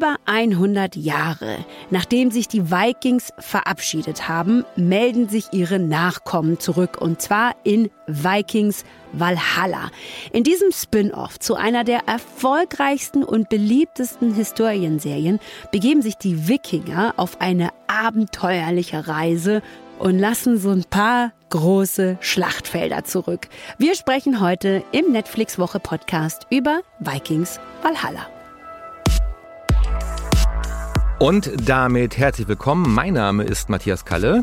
[0.00, 1.58] Über 100 Jahre
[1.90, 8.86] nachdem sich die Vikings verabschiedet haben, melden sich ihre Nachkommen zurück und zwar in Vikings
[9.12, 9.90] Valhalla.
[10.32, 15.38] In diesem Spin-off zu einer der erfolgreichsten und beliebtesten Historienserien
[15.70, 19.60] begeben sich die Wikinger auf eine abenteuerliche Reise
[19.98, 23.48] und lassen so ein paar große Schlachtfelder zurück.
[23.76, 28.39] Wir sprechen heute im Netflix Woche Podcast über Vikings Valhalla.
[31.20, 32.94] Und damit herzlich willkommen.
[32.94, 34.40] Mein Name ist Matthias Kalle.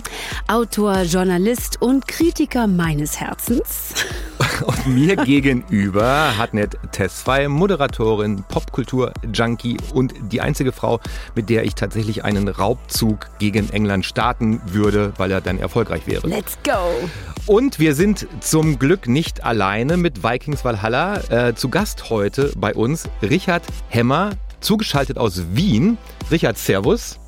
[0.47, 3.95] Autor, Journalist und Kritiker meines Herzens.
[4.63, 10.99] Und mir gegenüber hat Net Tesfay, Moderatorin, Popkultur-Junkie und die einzige Frau,
[11.35, 16.27] mit der ich tatsächlich einen Raubzug gegen England starten würde, weil er dann erfolgreich wäre.
[16.27, 17.07] Let's go!
[17.45, 21.21] Und wir sind zum Glück nicht alleine mit Vikings Valhalla.
[21.29, 25.97] Äh, zu Gast heute bei uns Richard Hemmer, zugeschaltet aus Wien.
[26.31, 27.19] Richard, Servus.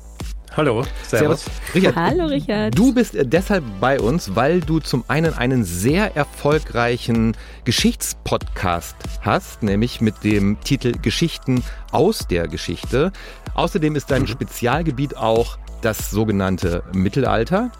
[0.56, 1.42] Hallo, Servus.
[1.42, 1.44] servus.
[1.74, 2.76] Richard, Hallo Richard.
[2.76, 10.00] Du bist deshalb bei uns, weil du zum einen einen sehr erfolgreichen Geschichtspodcast hast, nämlich
[10.00, 13.12] mit dem Titel Geschichten aus der Geschichte.
[13.54, 14.26] Außerdem ist dein mhm.
[14.26, 17.70] Spezialgebiet auch das sogenannte Mittelalter,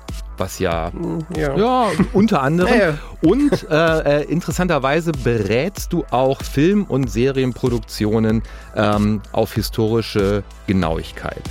[0.40, 0.90] was ja,
[1.36, 1.56] ja.
[1.56, 2.72] ja unter anderem.
[2.72, 2.98] Ja, ja.
[3.22, 8.42] Und äh, äh, interessanterweise berätst du auch Film- und Serienproduktionen
[8.74, 11.42] ähm, auf historische Genauigkeit.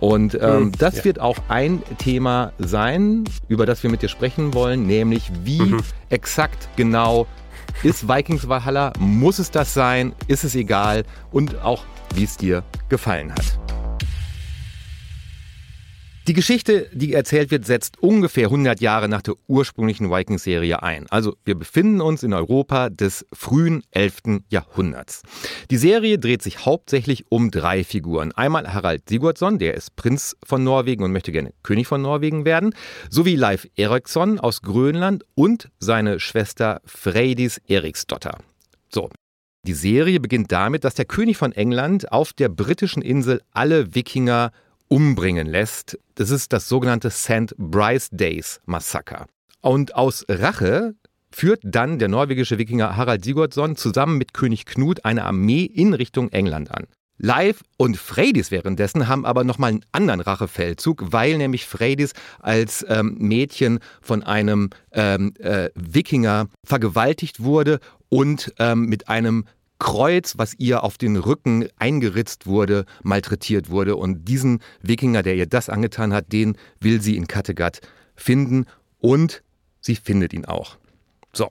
[0.00, 1.04] Und ähm, mhm, das ja.
[1.04, 5.80] wird auch ein Thema sein, über das wir mit dir sprechen wollen, nämlich wie mhm.
[6.10, 7.28] exakt genau
[7.82, 12.62] ist Vikings Valhalla, muss es das sein, ist es egal und auch wie es dir
[12.88, 13.81] gefallen hat.
[16.28, 21.06] Die Geschichte, die erzählt wird, setzt ungefähr 100 Jahre nach der ursprünglichen Vikings-Serie ein.
[21.10, 24.44] Also wir befinden uns in Europa des frühen 11.
[24.48, 25.22] Jahrhunderts.
[25.72, 28.30] Die Serie dreht sich hauptsächlich um drei Figuren.
[28.30, 32.72] Einmal Harald Sigurdsson, der ist Prinz von Norwegen und möchte gerne König von Norwegen werden,
[33.10, 38.38] sowie Leif Eriksson aus Grönland und seine Schwester Freydis Eriksdotter.
[38.94, 39.10] So,
[39.66, 44.52] die Serie beginnt damit, dass der König von England auf der britischen Insel alle Wikinger
[44.92, 45.98] umbringen lässt.
[46.16, 47.56] Das ist das sogenannte St.
[47.56, 49.24] Bryce Days Massaker.
[49.62, 50.94] Und aus Rache
[51.30, 56.28] führt dann der norwegische Wikinger Harald Sigurdsson zusammen mit König Knut eine Armee in Richtung
[56.28, 56.84] England an.
[57.16, 63.16] Leif und Freydis währenddessen haben aber nochmal einen anderen Rachefeldzug, weil nämlich Freydis als ähm,
[63.18, 69.46] Mädchen von einem ähm, äh, Wikinger vergewaltigt wurde und ähm, mit einem
[69.82, 73.96] Kreuz, was ihr auf den Rücken eingeritzt wurde, malträtiert wurde.
[73.96, 77.80] Und diesen Wikinger, der ihr das angetan hat, den will sie in Kattegat
[78.14, 78.66] finden
[79.00, 79.42] und
[79.80, 80.76] sie findet ihn auch.
[81.32, 81.50] So,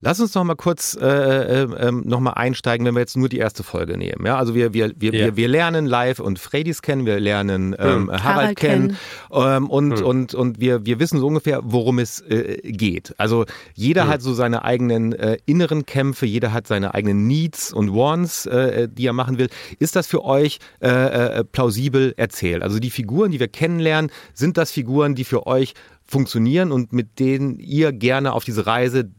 [0.00, 3.28] Lass uns noch mal kurz äh, äh, ähm, noch mal einsteigen, wenn wir jetzt nur
[3.28, 4.24] die erste Folge nehmen.
[4.24, 5.26] Ja, also wir wir wir, ja.
[5.26, 8.10] wir, wir lernen live und Freydis kennen, wir lernen ähm, hm.
[8.10, 8.96] Harald, Harald, kennen,
[9.32, 10.06] ähm, und hm.
[10.06, 13.12] und und wir wir wissen so ungefähr, worum es äh, geht.
[13.18, 13.44] Also
[13.74, 14.10] jeder hm.
[14.10, 18.88] hat so seine eigenen äh, inneren Kämpfe, jeder hat seine eigenen Needs und Wants, äh,
[18.88, 19.48] die er machen will.
[19.80, 22.62] Ist das für euch äh, äh, plausibel erzählt?
[22.62, 27.18] Also die Figuren, die wir kennenlernen, sind das Figuren, die für euch funktionieren und mit
[27.18, 29.10] denen ihr gerne auf diese Reise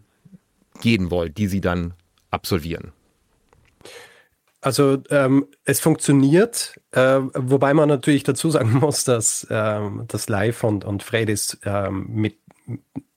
[0.79, 1.93] gehen wollt, die sie dann
[2.31, 2.91] absolvieren?
[4.61, 10.63] Also ähm, es funktioniert, äh, wobei man natürlich dazu sagen muss, dass ähm, das Live
[10.63, 12.37] und, und Fredis ähm, mit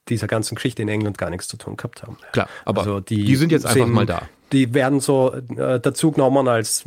[0.09, 2.17] dieser ganzen Geschichte in England gar nichts zu tun gehabt haben.
[2.33, 6.13] Klar, aber also die, die, sind jetzt einfach mal da die werden so äh, dazu
[6.13, 6.85] genommen als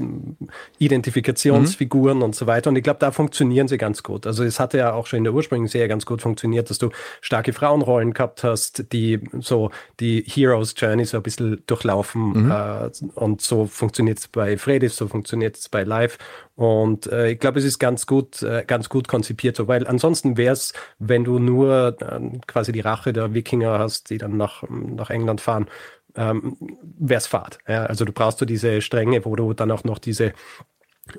[0.77, 2.23] Identifikationsfiguren mhm.
[2.23, 2.69] und so weiter.
[2.69, 4.27] Und ich glaube, da funktionieren sie ganz gut.
[4.27, 6.91] Also es hatte ja auch schon in der ursprünglichen Serie ganz gut funktioniert, dass du
[7.21, 12.45] starke Frauenrollen gehabt hast, die so die Heroes Journey so ein bisschen durchlaufen.
[12.45, 12.51] Mhm.
[12.51, 16.17] Äh, und so funktioniert es bei Fredis, so funktioniert es bei Live.
[16.55, 20.37] Und äh, ich glaube, es ist ganz gut, äh, ganz gut konzipiert, so, weil ansonsten
[20.37, 24.63] wäre es, wenn du nur äh, quasi die Rache der Wikinger hast, die dann nach,
[24.69, 25.67] nach England fahren,
[26.15, 26.57] ähm,
[26.97, 27.59] wäre es Fahrt.
[27.67, 30.33] Ja, also du brauchst du diese Stränge, wo du dann auch noch diese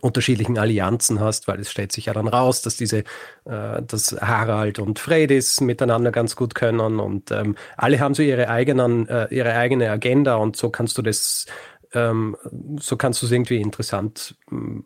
[0.00, 2.98] unterschiedlichen Allianzen hast, weil es stellt sich ja dann raus, dass diese,
[3.44, 8.48] äh, dass Harald und Freydis miteinander ganz gut können und ähm, alle haben so ihre
[8.48, 11.46] eigenen, äh, ihre eigene Agenda und so kannst du das,
[11.92, 12.36] ähm,
[12.80, 14.80] so kannst du es irgendwie interessant, mm,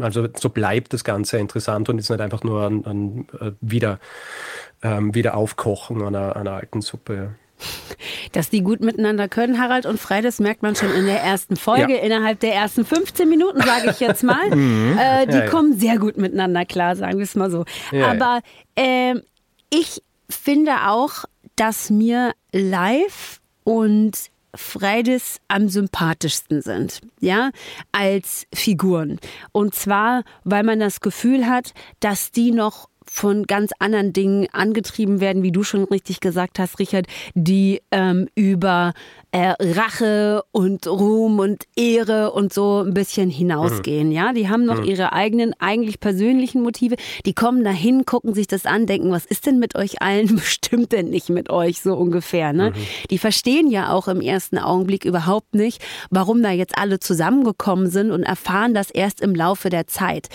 [0.00, 3.52] also so bleibt das Ganze interessant und ist nicht einfach nur ein, ein, ein äh,
[3.62, 4.00] wieder,
[4.82, 7.36] ähm, wieder Aufkochen einer, einer alten Suppe.
[8.32, 11.56] Dass die gut miteinander können, Harald und Frei, das merkt man schon in der ersten
[11.56, 12.02] Folge, ja.
[12.02, 14.48] innerhalb der ersten 15 Minuten, sage ich jetzt mal.
[14.54, 14.98] mhm.
[14.98, 17.64] äh, die ja, kommen sehr gut miteinander klar, sagen wir es mal so.
[17.92, 18.40] Aber
[18.76, 19.14] äh,
[19.70, 21.24] ich finde auch,
[21.56, 27.50] dass mir live und Freydis am sympathischsten sind, ja,
[27.92, 29.20] als Figuren.
[29.52, 35.20] Und zwar, weil man das Gefühl hat, dass die noch von ganz anderen Dingen angetrieben
[35.20, 38.92] werden, wie du schon richtig gesagt hast, Richard, die ähm, über
[39.32, 44.08] äh, Rache und Ruhm und Ehre und so ein bisschen hinausgehen.
[44.08, 44.14] Mhm.
[44.14, 44.84] Ja, die haben noch mhm.
[44.84, 46.96] ihre eigenen, eigentlich persönlichen Motive.
[47.26, 50.36] Die kommen dahin, gucken sich das an, denken, was ist denn mit euch allen?
[50.36, 52.52] Bestimmt denn nicht mit euch so ungefähr.
[52.52, 52.70] Ne?
[52.70, 52.74] Mhm.
[53.10, 58.10] Die verstehen ja auch im ersten Augenblick überhaupt nicht, warum da jetzt alle zusammengekommen sind
[58.10, 60.28] und erfahren das erst im Laufe der Zeit.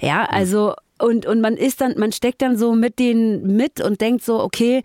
[0.00, 0.28] Ja, mhm.
[0.30, 4.24] also und, und man ist dann, man steckt dann so mit denen mit und denkt
[4.24, 4.82] so, okay,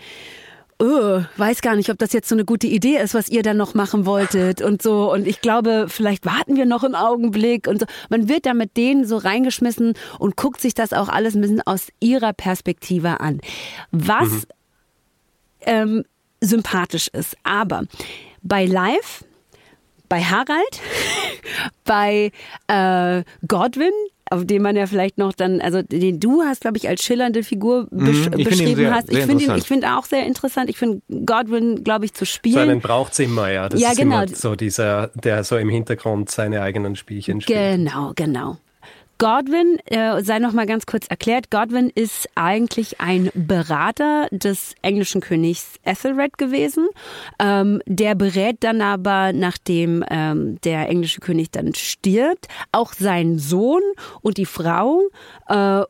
[0.80, 3.58] oh, weiß gar nicht, ob das jetzt so eine gute Idee ist, was ihr dann
[3.58, 5.12] noch machen wolltet und so.
[5.12, 7.86] Und ich glaube, vielleicht warten wir noch einen Augenblick und so.
[8.10, 11.62] Man wird da mit denen so reingeschmissen und guckt sich das auch alles ein bisschen
[11.62, 13.40] aus ihrer Perspektive an.
[13.92, 14.44] Was mhm.
[15.62, 16.04] ähm,
[16.42, 17.38] sympathisch ist.
[17.44, 17.84] Aber
[18.42, 19.24] bei Live,
[20.10, 20.82] bei Harald,
[21.84, 22.32] bei
[22.68, 23.94] äh, Godwin,
[24.32, 27.44] auf den man ja vielleicht noch dann, also den du hast, glaube ich, als schillernde
[27.44, 29.12] Figur besch mhm, beschrieben sehr, hast.
[29.12, 30.70] ich finde ihn, ich finde auch sehr interessant.
[30.70, 32.56] Ich finde Godwin, glaube ich, zu spielen.
[32.56, 33.70] So einen braucht es immer, ja.
[33.70, 34.24] Das ja, ist genau.
[34.24, 37.60] immer so dieser, der so im Hintergrund seine eigenen Spielchen spielt.
[37.60, 38.58] Genau, genau.
[39.18, 45.22] Godwin, äh, sei noch mal ganz kurz erklärt, Godwin ist eigentlich ein Berater des englischen
[45.22, 46.88] Königs Ethelred gewesen.
[47.40, 53.82] Ähm, der berät dann aber, nachdem ähm, der englische König dann stirbt, auch seinen Sohn
[54.22, 55.02] und die Frau
[55.48, 55.84] äh,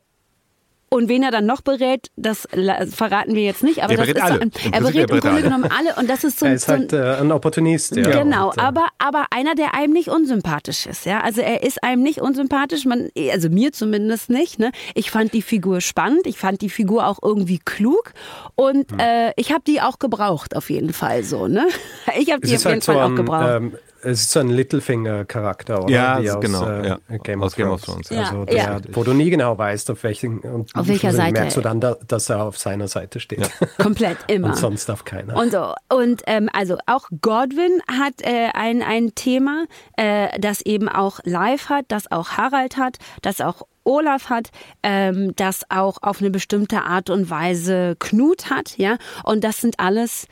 [0.90, 2.48] und wen er dann noch berät, das
[2.90, 3.82] verraten wir jetzt nicht.
[3.82, 4.38] Aber das berät ist alle.
[4.38, 5.94] So, er berät im Grunde genommen alle.
[5.96, 7.94] Und das ist so, er ist so halt äh, ein Opportunist.
[7.96, 8.22] Ja.
[8.22, 11.04] Genau, und, äh, aber, aber einer, der einem nicht unsympathisch ist.
[11.04, 11.20] Ja?
[11.20, 14.58] Also er ist einem nicht unsympathisch, man, also mir zumindest nicht.
[14.58, 14.72] Ne?
[14.94, 18.12] Ich fand die Figur spannend, ich fand die Figur auch irgendwie klug
[18.54, 18.98] und hm.
[18.98, 21.48] äh, ich habe die auch gebraucht auf jeden Fall so.
[21.48, 21.66] Ne?
[22.18, 23.48] Ich habe die auf jeden halt Fall so auch gebraucht.
[23.48, 25.92] Ähm, es ist so ein Littlefinger-Charakter, oder?
[25.92, 26.66] Ja, Wie aus, genau.
[26.66, 26.98] Äh, ja.
[27.22, 28.10] Game, aus of Game of Thrones.
[28.10, 28.80] Ja, also der, ja.
[28.92, 31.32] Wo du nie genau weißt, auf, welchen, und auf welcher Seite.
[31.32, 33.40] merkst du dann, dass er auf seiner Seite steht.
[33.40, 33.48] Ja.
[33.82, 34.48] Komplett, immer.
[34.48, 35.36] und sonst auf keiner.
[35.36, 35.74] Und so.
[35.88, 39.64] Und ähm, also auch Godwin hat äh, ein, ein Thema,
[39.96, 44.50] äh, das eben auch Live hat, das auch Harald hat, das auch Olaf hat,
[44.82, 48.98] ähm, das auch auf eine bestimmte Art und Weise Knut hat, ja.
[49.24, 50.26] Und das sind alles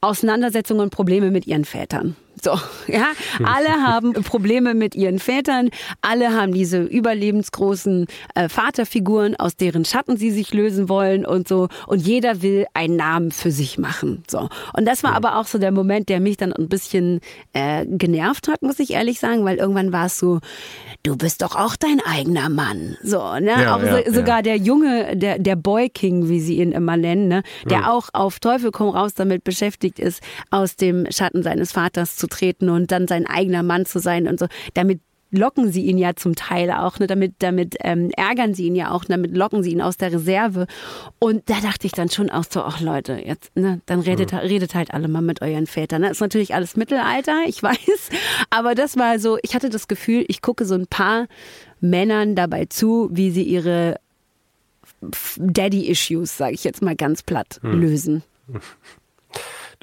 [0.00, 2.16] Auseinandersetzungen und Probleme mit ihren Vätern.
[2.42, 2.52] So,
[2.86, 3.12] ja,
[3.42, 10.16] alle haben Probleme mit ihren Vätern, alle haben diese überlebensgroßen äh, Vaterfiguren, aus deren Schatten
[10.16, 11.68] sie sich lösen wollen und so.
[11.86, 14.22] Und jeder will einen Namen für sich machen.
[14.28, 14.48] So.
[14.76, 17.20] Und das war aber auch so der Moment, der mich dann ein bisschen
[17.52, 20.40] äh, genervt hat, muss ich ehrlich sagen, weil irgendwann war es so,
[21.02, 22.96] du bist doch auch dein eigener Mann.
[23.02, 23.50] So, ne?
[23.62, 24.42] Ja, auch ja, so, sogar ja.
[24.42, 27.42] der Junge, der, der Boy King, wie sie ihn immer nennen, ne?
[27.68, 32.28] der auch auf Teufel komm raus damit beschäftigt ist, aus dem Schatten seines Vaters zu
[32.28, 34.46] treten und dann sein eigener Mann zu sein und so.
[34.74, 35.00] Damit
[35.30, 37.06] locken sie ihn ja zum Teil auch, ne?
[37.06, 40.66] damit, damit ähm, ärgern sie ihn ja auch, damit locken sie ihn aus der Reserve.
[41.18, 44.38] Und da dachte ich dann schon auch so, ach Leute, jetzt, ne, dann redet, ja.
[44.38, 46.02] redet halt alle mal mit euren Vätern.
[46.02, 48.10] Das ist natürlich alles Mittelalter, ich weiß.
[48.50, 51.26] Aber das war so, ich hatte das Gefühl, ich gucke so ein paar
[51.80, 54.00] Männern dabei zu, wie sie ihre
[55.38, 57.80] Daddy-Issues, sage ich jetzt mal ganz platt, hm.
[57.80, 58.22] lösen.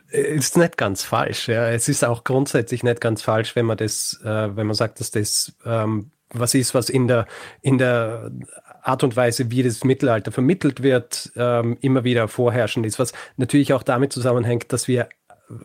[0.09, 1.47] ist nicht ganz falsch.
[1.47, 1.69] Ja.
[1.69, 5.11] Es ist auch grundsätzlich nicht ganz falsch, wenn man das, äh, wenn man sagt, dass
[5.11, 7.25] das ähm, was ist, was in der,
[7.61, 8.31] in der
[8.81, 13.73] Art und Weise, wie das Mittelalter vermittelt wird, ähm, immer wieder vorherrschend ist, was natürlich
[13.73, 15.09] auch damit zusammenhängt, dass wir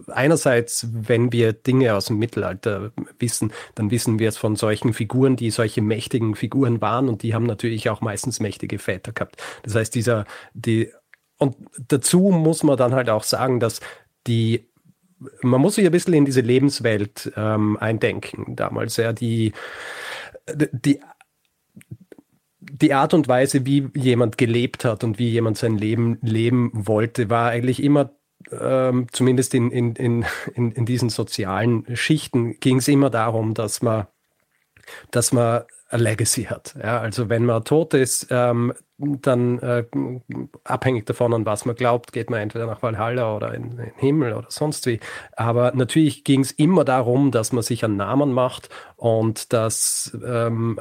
[0.08, 5.36] einerseits, wenn wir Dinge aus dem Mittelalter wissen, dann wissen wir es von solchen Figuren,
[5.36, 9.36] die solche mächtigen Figuren waren und die haben natürlich auch meistens mächtige Väter gehabt.
[9.64, 10.24] Das heißt, dieser,
[10.54, 10.92] die,
[11.38, 11.56] und
[11.88, 13.80] dazu muss man dann halt auch sagen, dass
[14.26, 14.68] die
[15.40, 18.96] man muss sich ein bisschen in diese Lebenswelt ähm, eindenken damals.
[18.96, 19.52] Ja, die,
[20.48, 21.00] die,
[22.60, 27.30] die Art und Weise, wie jemand gelebt hat und wie jemand sein Leben leben wollte,
[27.30, 28.10] war eigentlich immer,
[28.50, 30.24] ähm, zumindest in, in, in,
[30.72, 34.06] in, diesen sozialen Schichten, ging es immer darum, dass man,
[35.10, 36.74] dass man a Legacy hat.
[36.82, 39.84] Ja, also wenn man tot ist, ähm, dann äh,
[40.64, 44.34] abhängig davon, an was man glaubt, geht man entweder nach Valhalla oder in, den Himmel
[44.34, 45.00] oder sonst wie.
[45.36, 50.78] Aber natürlich ging es immer darum, dass man sich einen Namen macht und dass ähm,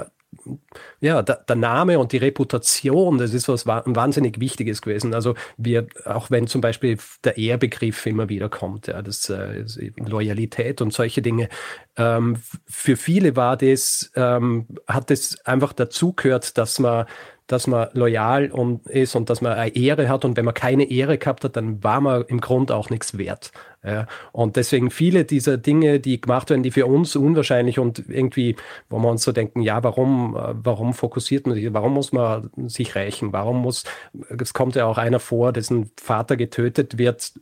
[1.02, 5.16] ja, der, der, Name und die Reputation, das ist was wahnsinnig Wichtiges gewesen.
[5.16, 9.66] Also wir, auch wenn zum Beispiel der Ehrbegriff immer wieder kommt, ja, das, äh,
[9.98, 11.50] Loyalität und solche Dinge.
[11.98, 17.08] Ähm, für viele war das, ähm, hat es einfach dazu gehört, dass man
[17.52, 20.24] dass man loyal und ist und dass man eine Ehre hat.
[20.24, 23.52] Und wenn man keine Ehre gehabt hat, dann war man im Grunde auch nichts wert.
[23.84, 28.56] Ja, und deswegen viele dieser Dinge, die gemacht werden, die für uns unwahrscheinlich und irgendwie,
[28.90, 30.54] wo wir uns so denken, ja, warum, äh,
[30.92, 33.84] warum fokussiert man sich, warum muss man sich rächen, warum muss,
[34.30, 37.34] es kommt ja auch einer vor, dessen Vater getötet wird,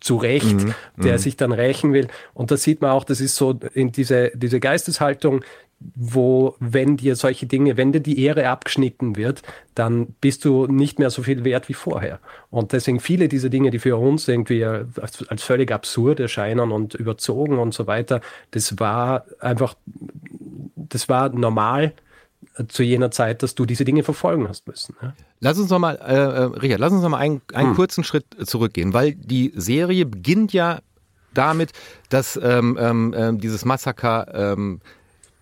[0.00, 1.18] zu Recht, mhm, der mhm.
[1.18, 2.06] sich dann rächen will.
[2.32, 5.44] Und da sieht man auch, das ist so in diese, diese Geisteshaltung,
[5.80, 9.42] wo, wenn dir solche Dinge, wenn dir die Ehre abgeschnitten wird,
[9.74, 12.20] dann bist du nicht mehr so viel wert wie vorher.
[12.50, 16.94] Und deswegen viele dieser Dinge, die für uns irgendwie als, als völlig absurd erscheinen und
[16.94, 18.20] überzogen und so weiter,
[18.52, 19.74] das war einfach,
[20.76, 21.92] das war normal
[22.66, 24.96] zu jener Zeit, dass du diese Dinge verfolgen hast müssen.
[25.00, 25.14] Ja?
[25.40, 27.76] Lass uns noch mal, äh, äh, Richard, lass uns noch mal einen, einen hm.
[27.76, 30.80] kurzen Schritt zurückgehen, weil die Serie beginnt ja
[31.34, 31.72] damit,
[32.08, 34.80] dass ähm, ähm, ähm dieses Massaker ähm,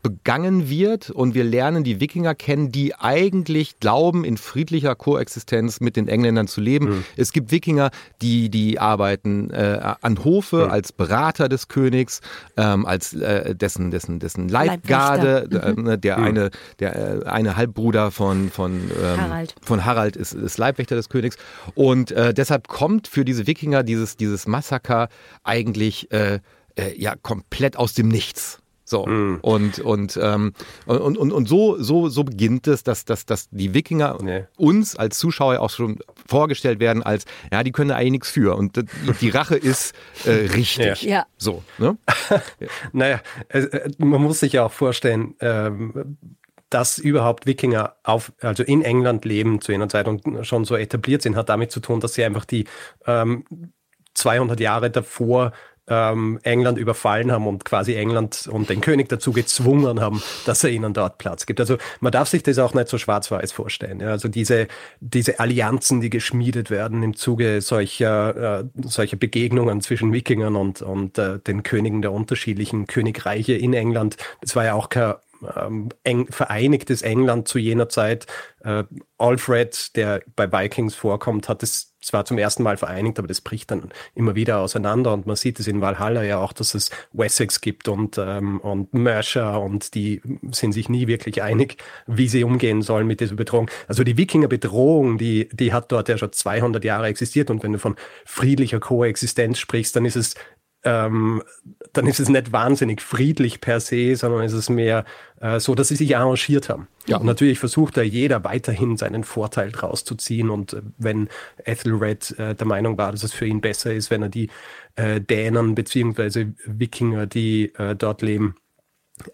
[0.06, 5.96] begangen wird und wir lernen die Wikinger kennen, die eigentlich glauben, in friedlicher Koexistenz mit
[5.96, 6.86] den Engländern zu leben.
[6.86, 7.04] Mhm.
[7.16, 7.90] Es gibt Wikinger,
[8.22, 10.70] die, die arbeiten äh, an Hofe mhm.
[10.70, 12.20] als Berater des Königs,
[12.56, 15.88] ähm, als äh, dessen, dessen, dessen Leibgarde, äh, mhm.
[15.88, 19.56] äh, der, eine, der äh, eine Halbbruder von, von, ähm, Harald.
[19.60, 21.36] von Harald ist, ist Leibwächter des Königs.
[21.74, 25.08] Und äh, deshalb kommt für diese Wikinger dieses, dieses Massaker
[25.42, 26.08] eigentlich
[26.96, 28.60] ja komplett aus dem Nichts.
[28.88, 29.04] So.
[29.04, 29.40] Mm.
[29.42, 30.52] Und, und, ähm,
[30.86, 34.44] und, und, und so, so, so beginnt es, dass, dass, dass die Wikinger nee.
[34.56, 38.56] uns als Zuschauer auch schon vorgestellt werden als, ja, die können eigentlich nichts für.
[38.56, 38.80] Und
[39.20, 39.92] die Rache ist
[40.24, 41.02] äh, richtig.
[41.02, 41.10] Ja.
[41.10, 41.26] ja.
[41.36, 41.64] So.
[41.78, 41.98] Ne?
[42.92, 46.16] naja, äh, man muss sich ja auch vorstellen, ähm,
[46.70, 51.22] dass überhaupt Wikinger auf, also in England leben zu jener Zeit und schon so etabliert
[51.22, 52.66] sind, hat damit zu tun, dass sie einfach die
[53.06, 53.44] ähm,
[54.14, 55.52] 200 Jahre davor
[55.88, 60.70] ähm, England überfallen haben und quasi England und den König dazu gezwungen haben, dass er
[60.70, 61.60] ihnen dort Platz gibt.
[61.60, 64.00] Also man darf sich das auch nicht so schwarz-weiß vorstellen.
[64.00, 64.08] Ja?
[64.08, 64.68] Also diese,
[65.00, 71.18] diese Allianzen, die geschmiedet werden im Zuge solcher, äh, solcher Begegnungen zwischen Wikingern und, und
[71.18, 75.14] äh, den Königen der unterschiedlichen Königreiche in England, das war ja auch kein
[75.56, 78.26] ähm, eng, vereinigtes England zu jener Zeit.
[78.64, 78.84] Äh,
[79.18, 83.72] Alfred, der bei Vikings vorkommt, hat es zwar zum ersten Mal vereinigt, aber das bricht
[83.72, 87.60] dann immer wieder auseinander und man sieht es in Valhalla ja auch, dass es Wessex
[87.60, 90.22] gibt und, ähm, und Mercer und die
[90.52, 93.68] sind sich nie wirklich einig, wie sie umgehen sollen mit dieser Bedrohung.
[93.88, 97.80] Also die Wikinger-Bedrohung, die, die hat dort ja schon 200 Jahre existiert und wenn du
[97.80, 100.36] von friedlicher Koexistenz sprichst, dann ist es
[100.84, 101.42] ähm,
[101.92, 105.04] dann ist es nicht wahnsinnig friedlich per se, sondern ist es mehr
[105.40, 106.88] äh, so, dass sie sich arrangiert haben.
[107.06, 107.16] Ja.
[107.16, 110.48] Und natürlich versucht da jeder weiterhin seinen Vorteil draus zu ziehen.
[110.48, 111.28] Und äh, wenn
[111.64, 114.48] Ethelred äh, der Meinung war, dass es für ihn besser ist, wenn er die
[114.94, 118.54] äh, Dänen beziehungsweise Wikinger, die äh, dort leben,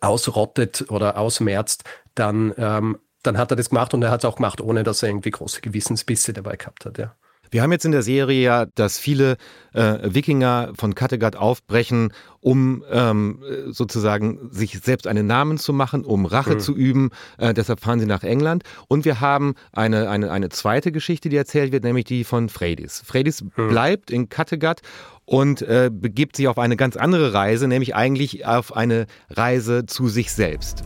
[0.01, 1.85] ausrottet oder ausmerzt,
[2.15, 5.03] dann, ähm, dann hat er das gemacht und er hat es auch gemacht, ohne dass
[5.03, 6.99] er irgendwie große Gewissensbisse dabei gehabt hat.
[6.99, 7.15] Ja.
[7.53, 9.37] Wir haben jetzt in der Serie ja, dass viele
[9.75, 16.25] äh, Wikinger von Kattegat aufbrechen, um ähm, sozusagen sich selbst einen Namen zu machen, um
[16.25, 16.61] Rache mhm.
[16.61, 17.11] zu üben.
[17.37, 18.63] Äh, deshalb fahren sie nach England.
[18.89, 23.03] Und wir haben eine, eine, eine zweite Geschichte, die erzählt wird, nämlich die von Freydis.
[23.05, 23.69] Freydis mhm.
[23.69, 24.81] bleibt in Kattegat
[25.27, 30.09] und äh, begibt sich auf eine ganz andere Reise, nämlich eigentlich auf eine Reise zu
[30.09, 30.85] sich selbst.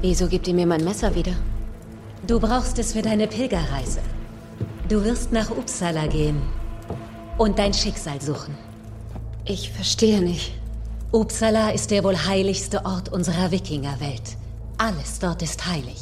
[0.00, 1.36] Wieso gibt ihr mir mein Messer wieder?
[2.26, 4.00] Du brauchst es für deine Pilgerreise.
[4.88, 6.40] Du wirst nach Uppsala gehen
[7.36, 8.56] und dein Schicksal suchen.
[9.44, 10.54] Ich verstehe nicht.
[11.12, 14.38] Uppsala ist der wohl heiligste Ort unserer Wikingerwelt.
[14.78, 16.00] Alles dort ist heilig.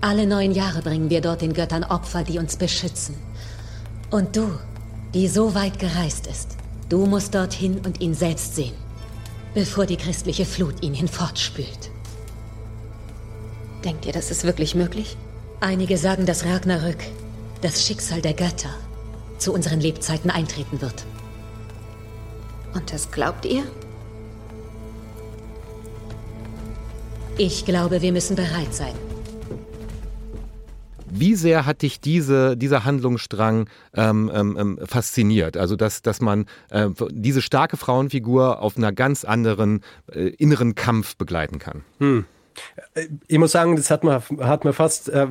[0.00, 3.16] Alle neun Jahre bringen wir dort den Göttern Opfer, die uns beschützen.
[4.08, 4.48] Und du,
[5.12, 6.56] die so weit gereist ist,
[6.88, 8.74] du musst dorthin und ihn selbst sehen,
[9.52, 11.90] bevor die christliche Flut ihn hinfortspült.
[13.84, 15.16] Denkt ihr, das ist wirklich möglich?
[15.58, 17.04] Einige sagen, dass Ragnarök
[17.64, 18.68] das Schicksal der Götter
[19.38, 21.06] zu unseren Lebzeiten eintreten wird.
[22.74, 23.62] Und das glaubt ihr?
[27.38, 28.94] Ich glaube, wir müssen bereit sein.
[31.06, 35.56] Wie sehr hat dich diese, dieser Handlungsstrang ähm, ähm, ähm, fasziniert?
[35.56, 39.80] Also, dass, dass man äh, diese starke Frauenfigur auf einer ganz anderen
[40.12, 41.82] äh, inneren Kampf begleiten kann?
[41.98, 42.26] Hm.
[43.26, 45.26] Ich muss sagen, das hat mir, hat mir fast, äh,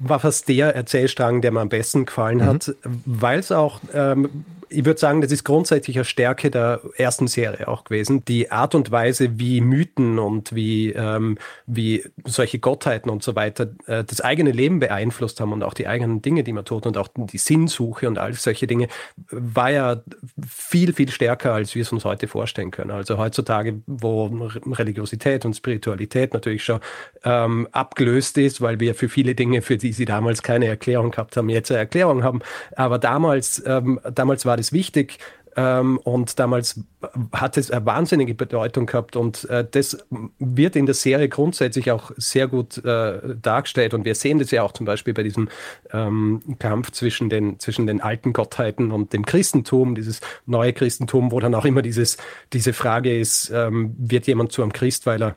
[0.00, 2.44] war fast der Erzählstrang, der mir am besten gefallen mhm.
[2.44, 7.26] hat, weil es auch ähm, ich würde sagen, das ist grundsätzlich eine Stärke der ersten
[7.26, 8.24] Serie auch gewesen.
[8.24, 13.68] Die Art und Weise, wie Mythen und wie, ähm, wie solche Gottheiten und so weiter
[13.86, 16.96] äh, das eigene Leben beeinflusst haben und auch die eigenen Dinge, die man tut und
[16.96, 18.86] auch die Sinnsuche und all solche Dinge,
[19.30, 20.02] war ja
[20.46, 22.92] viel, viel stärker, als wir es uns heute vorstellen können.
[22.92, 26.80] Also heutzutage, wo Religiosität und Spiritualität natürlich schon
[27.24, 31.36] ähm, abgelöst ist, weil wir für viele Dinge, für die sie damals keine Erklärung gehabt
[31.36, 32.40] haben, jetzt eine Erklärung haben.
[32.76, 35.18] Aber damals, ähm, damals war das wichtig,
[35.56, 36.80] ähm, und damals
[37.32, 39.98] hat es eine wahnsinnige Bedeutung gehabt und äh, das
[40.38, 43.94] wird in der Serie grundsätzlich auch sehr gut äh, dargestellt.
[43.94, 45.48] Und wir sehen das ja auch zum Beispiel bei diesem
[45.92, 51.40] ähm, Kampf zwischen den, zwischen den alten Gottheiten und dem Christentum, dieses neue Christentum, wo
[51.40, 52.16] dann auch immer dieses,
[52.52, 55.36] diese Frage ist, ähm, wird jemand zu einem Christ, weil er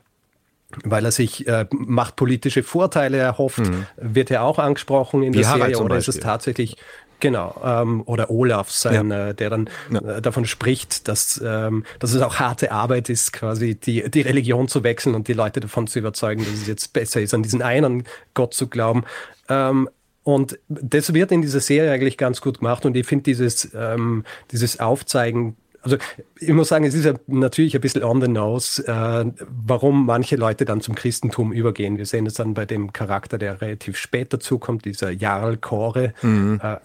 [0.82, 3.86] weil er sich äh, machtpolitische Vorteile erhofft, mhm.
[3.96, 6.76] wird er auch angesprochen in Wie der Harald Serie oder ist es tatsächlich
[7.24, 9.28] Genau, ähm, oder Olaf, sein, Ja.
[9.30, 10.00] äh, der dann Ja.
[10.18, 14.68] äh, davon spricht, dass, ähm, dass es auch harte Arbeit ist, quasi die, die Religion
[14.68, 17.62] zu wechseln und die Leute davon zu überzeugen, dass es jetzt besser ist, an diesen
[17.62, 18.04] einen
[18.34, 19.04] Gott zu glauben.
[19.48, 19.88] Ähm,
[20.22, 24.24] und das wird in dieser Serie eigentlich ganz gut gemacht und ich finde dieses, ähm,
[24.52, 25.98] dieses Aufzeigen also
[26.40, 29.30] ich muss sagen, es ist ja natürlich ein bisschen on the nose, äh,
[29.66, 31.98] warum manche Leute dann zum Christentum übergehen.
[31.98, 36.76] Wir sehen es dann bei dem Charakter, der relativ spät dazukommt, dieser Jarl Kore, äh,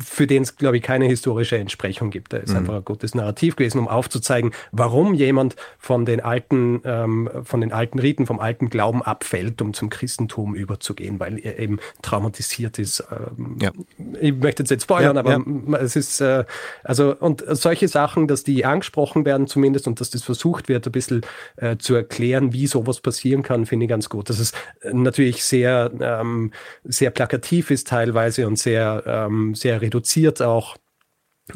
[0.00, 2.32] für den es, glaube ich, keine historische Entsprechung gibt.
[2.32, 7.28] Da ist einfach ein gutes Narrativ gewesen, um aufzuzeigen, warum jemand von den alten, ähm,
[7.44, 11.78] von den alten Riten, vom alten Glauben abfällt, um zum Christentum überzugehen, weil er eben
[12.02, 13.04] traumatisiert ist.
[13.10, 13.72] Ähm, Ja.
[14.20, 15.78] Ich möchte jetzt nicht spoilern, Ja, aber ja.
[15.78, 16.44] es ist, äh,
[16.84, 20.92] also, und solche Sachen, dass die angesprochen werden zumindest und dass das versucht wird, ein
[20.92, 21.22] bisschen
[21.56, 24.28] äh, zu erklären, wie sowas passieren kann, finde ich ganz gut.
[24.28, 26.52] Dass es äh, natürlich sehr, ähm,
[26.84, 30.76] sehr plakativ ist teilweise und sehr, ähm, sehr reduziert auch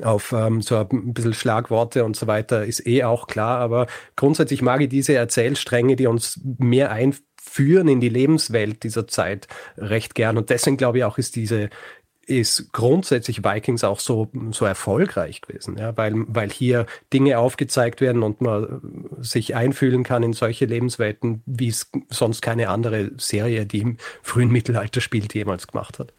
[0.03, 3.59] auf ähm, so ein bisschen Schlagworte und so weiter, ist eh auch klar.
[3.59, 9.47] Aber grundsätzlich mag ich diese Erzählstränge, die uns mehr einführen in die Lebenswelt dieser Zeit
[9.77, 10.39] recht gern.
[10.39, 11.71] Und deswegen glaube ich auch, ist diese
[12.29, 18.25] ist grundsätzlich Vikings auch so, so erfolgreich gewesen, ja, weil, weil hier Dinge aufgezeigt werden
[18.25, 18.81] und man
[19.21, 24.51] sich einfühlen kann in solche Lebenswelten, wie es sonst keine andere Serie, die im frühen
[24.51, 26.13] Mittelalter spielt, jemals gemacht hat.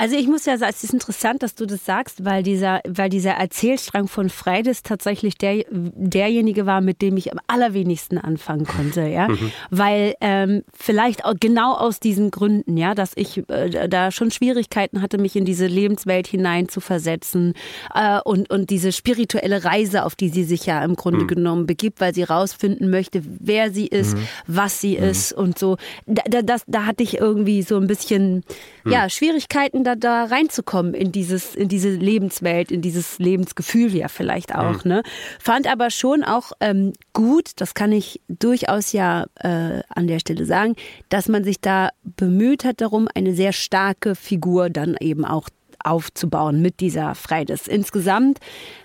[0.00, 3.10] Also ich muss ja sagen, es ist interessant, dass du das sagst, weil dieser, weil
[3.10, 9.02] dieser Erzählstrang von Freides tatsächlich der, derjenige war, mit dem ich am allerwenigsten anfangen konnte,
[9.02, 9.28] ja.
[9.68, 15.02] Weil ähm, vielleicht auch genau aus diesen Gründen, ja, dass ich äh, da schon Schwierigkeiten
[15.02, 17.52] hatte, mich in diese Lebenswelt hinein zu versetzen
[17.94, 22.00] äh, und, und diese spirituelle Reise, auf die sie sich ja im Grunde genommen begibt,
[22.00, 25.76] weil sie rausfinden möchte, wer sie ist, was sie ist und so.
[26.06, 28.44] Da, da, das, da hatte ich irgendwie so ein bisschen
[28.86, 34.54] ja, Schwierigkeiten, da, da reinzukommen in dieses, in diese Lebenswelt, in dieses Lebensgefühl ja vielleicht
[34.54, 34.84] auch.
[34.84, 35.02] Ne?
[35.38, 40.44] Fand aber schon auch ähm, gut, das kann ich durchaus ja äh, an der Stelle
[40.44, 40.76] sagen,
[41.08, 45.48] dass man sich da bemüht hat darum, eine sehr starke Figur dann eben auch
[45.84, 47.66] aufzubauen mit dieser Freides.
[47.68, 48.38] Insgesamt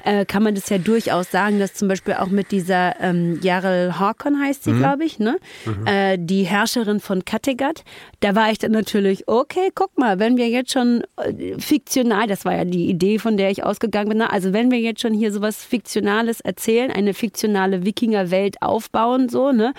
[0.03, 3.99] äh, kann man das ja durchaus sagen, dass zum Beispiel auch mit dieser ähm, Jarl
[3.99, 5.37] Håkon heißt sie, glaube ich, ne?
[5.85, 7.83] Äh, die Herrscherin von Kattegat,
[8.19, 12.45] da war ich dann natürlich, okay, guck mal, wenn wir jetzt schon äh, fiktional, das
[12.45, 14.31] war ja die Idee, von der ich ausgegangen bin, ne?
[14.31, 19.73] also wenn wir jetzt schon hier sowas Fiktionales erzählen, eine fiktionale Wikingerwelt aufbauen, so, ne?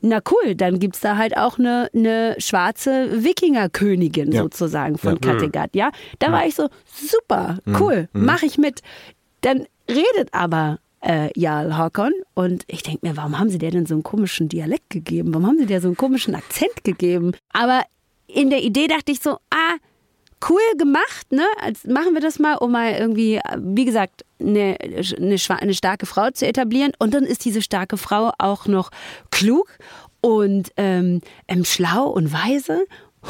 [0.00, 4.42] Na cool, dann gibt's da halt auch eine, eine schwarze Wikingerkönigin Ja.
[4.42, 5.32] sozusagen von Ja.
[5.32, 5.90] Kattegat, ja?
[6.18, 8.82] Da war ich so, super, cool, mach ich mit.
[9.40, 13.86] Dann redet aber äh, Jarl Håkon und ich denke mir, warum haben sie der denn
[13.86, 15.32] so einen komischen Dialekt gegeben?
[15.32, 17.32] Warum haben sie der so einen komischen Akzent gegeben?
[17.52, 17.82] Aber
[18.26, 19.76] in der Idee dachte ich so, ah,
[20.48, 21.44] cool gemacht, ne?
[21.60, 26.30] Als machen wir das mal, um mal irgendwie, wie gesagt, eine, eine, eine starke Frau
[26.30, 26.92] zu etablieren.
[26.98, 28.90] Und dann ist diese starke Frau auch noch
[29.30, 29.68] klug
[30.20, 32.84] und ähm, ähm, schlau und weise.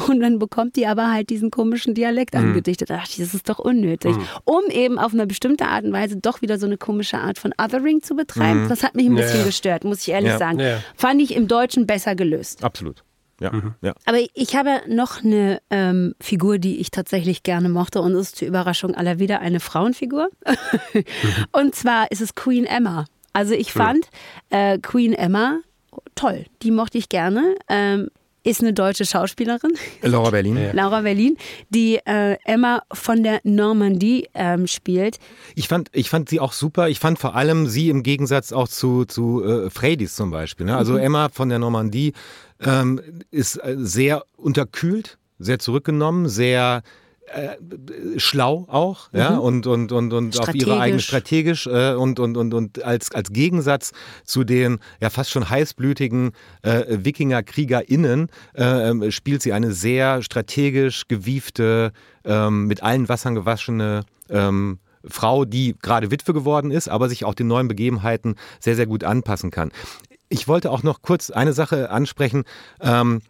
[0.07, 2.89] Und dann bekommt die aber halt diesen komischen Dialekt angedichtet.
[2.89, 4.15] Da dachte ich, das ist doch unnötig.
[4.45, 7.53] Um eben auf eine bestimmte Art und Weise doch wieder so eine komische Art von
[7.61, 8.67] Othering zu betreiben.
[8.69, 9.45] Das hat mich ein Ja, bisschen ja.
[9.45, 10.37] gestört, muss ich ehrlich Ja.
[10.37, 10.59] sagen.
[10.59, 10.79] Ja.
[10.95, 12.63] Fand ich im Deutschen besser gelöst.
[12.63, 13.03] Absolut.
[13.41, 13.51] Ja,
[13.81, 13.93] ja.
[14.05, 18.35] Aber ich habe noch eine ähm, Figur, die ich tatsächlich gerne mochte und es ist
[18.37, 20.29] zur Überraschung aller wieder eine Frauenfigur.
[21.51, 23.05] und zwar ist es Queen Emma.
[23.33, 24.05] Also ich fand
[24.51, 25.59] äh, Queen Emma
[26.15, 26.45] toll.
[26.61, 27.55] Die mochte ich gerne.
[27.69, 28.09] Ähm,
[28.43, 30.57] ist eine deutsche Schauspielerin, Laura Berlin.
[30.73, 31.37] Laura Berlin,
[31.69, 35.19] die äh, Emma von der Normandie ähm, spielt.
[35.55, 36.89] Ich fand, ich fand sie auch super.
[36.89, 40.65] Ich fand vor allem sie im Gegensatz auch zu, zu äh, Freydis zum Beispiel.
[40.65, 40.75] Ne?
[40.75, 42.13] Also Emma von der Normandie
[42.59, 46.81] ähm, ist äh, sehr unterkühlt, sehr zurückgenommen, sehr
[47.33, 47.57] äh,
[48.19, 49.39] schlau auch, ja, Mhm.
[49.39, 51.67] und, und, und, und auf ihre eigene Strategisch.
[51.67, 53.91] äh, und, und, und, und als, als Gegensatz
[54.25, 56.31] zu den ja fast schon heißblütigen
[56.63, 61.91] äh, Wikinger-KriegerInnen äh, spielt sie eine sehr strategisch gewiefte,
[62.25, 67.33] ähm, mit allen Wassern gewaschene ähm, Frau, die gerade Witwe geworden ist, aber sich auch
[67.33, 69.71] den neuen Begebenheiten sehr, sehr gut anpassen kann.
[70.29, 72.43] Ich wollte auch noch kurz eine Sache ansprechen.
[72.79, 73.21] Ähm,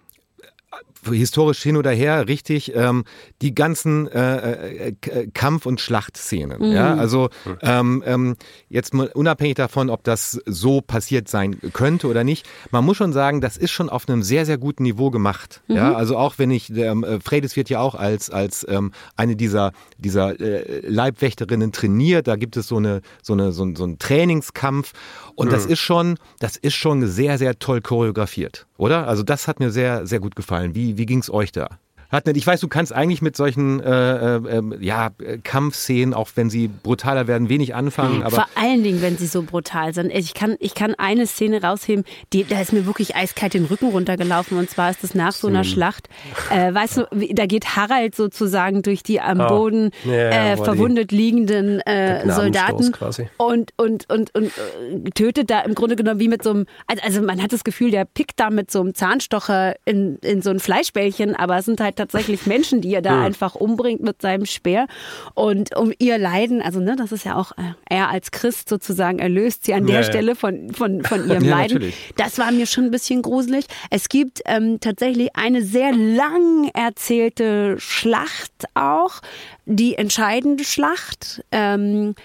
[1.09, 3.03] historisch hin oder her, richtig, ähm,
[3.41, 6.59] die ganzen äh, äh, K- Kampf- und Schlachtszenen.
[6.61, 6.71] Mhm.
[6.71, 7.29] Ja, also
[7.61, 8.35] ähm, ähm,
[8.69, 13.13] jetzt mal unabhängig davon, ob das so passiert sein könnte oder nicht, man muss schon
[13.13, 15.61] sagen, das ist schon auf einem sehr, sehr guten Niveau gemacht.
[15.67, 15.75] Mhm.
[15.75, 19.35] Ja, also auch wenn ich, ähm, äh, Fredes wird ja auch als, als ähm, eine
[19.35, 23.83] dieser, dieser äh, Leibwächterinnen trainiert, da gibt es so eine, so eine, so, ein- so
[23.83, 24.93] einen Trainingskampf
[25.35, 29.07] und das ist schon, das ist schon sehr, sehr toll choreografiert, oder?
[29.07, 30.75] Also das hat mir sehr, sehr gut gefallen.
[30.75, 31.79] Wie, wie ging's euch da?
[32.11, 36.29] Hartnett, ich weiß, du kannst eigentlich mit solchen äh, äh, ähm, ja, äh, Kampfszenen, auch
[36.35, 40.11] wenn sie brutaler werden, wenig anfangen, aber Vor allen Dingen, wenn sie so brutal sind.
[40.13, 43.89] Ich kann, ich kann eine Szene rausheben, die, da ist mir wirklich eiskalt den Rücken
[43.89, 44.57] runtergelaufen.
[44.57, 46.09] Und zwar ist das nach so einer Schlacht.
[46.49, 49.47] Äh, weißt du, wie- da geht Harald sozusagen durch die am Ah.
[49.47, 53.29] Boden Ja, ja, äh, verwundet liegenden äh, Soldaten quasi.
[53.37, 57.01] und, und, und, und äh, tötet da im Grunde genommen wie mit so einem, also,
[57.03, 60.49] also man hat das Gefühl, der pickt da mit so einem Zahnstocher in, in so
[60.49, 64.45] ein Fleischbällchen, aber es sind halt tatsächlich Menschen, die er da einfach umbringt mit seinem
[64.45, 64.87] Speer.
[65.33, 69.19] Und um ihr Leiden, also ne, das ist ja auch äh, er als Christ sozusagen
[69.19, 70.07] erlöst sie an der Ja, ja.
[70.07, 71.75] Stelle von, von, von ihrem Ja, Leiden.
[71.75, 72.13] natürlich.
[72.17, 73.65] Das war mir schon ein bisschen gruselig.
[73.89, 79.21] Es gibt ähm, tatsächlich eine sehr lang erzählte Schlacht auch,
[79.65, 81.43] die entscheidende Schlacht.
[81.51, 82.15] Ähm,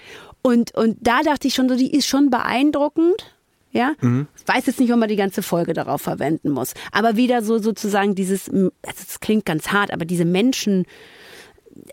[0.41, 3.36] und, und da dachte ich schon so, die ist schon beeindruckend.
[3.71, 3.93] Ja,
[4.35, 6.73] ich weiß jetzt nicht, ob man die ganze Folge darauf verwenden muss.
[6.91, 10.85] Aber wieder so sozusagen dieses, also das klingt ganz hart, aber diese Menschen,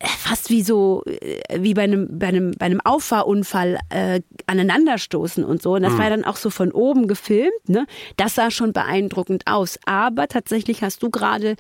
[0.01, 5.45] äh, fast wie so, äh, wie bei einem, bei einem, bei einem Auffahrunfall äh, aneinanderstoßen
[5.45, 5.75] und so.
[5.75, 7.69] Und das war dann auch so von oben gefilmt.
[7.69, 7.87] Ne?
[8.17, 9.79] Das sah schon beeindruckend aus.
[9.85, 11.57] Aber tatsächlich hast du gerade,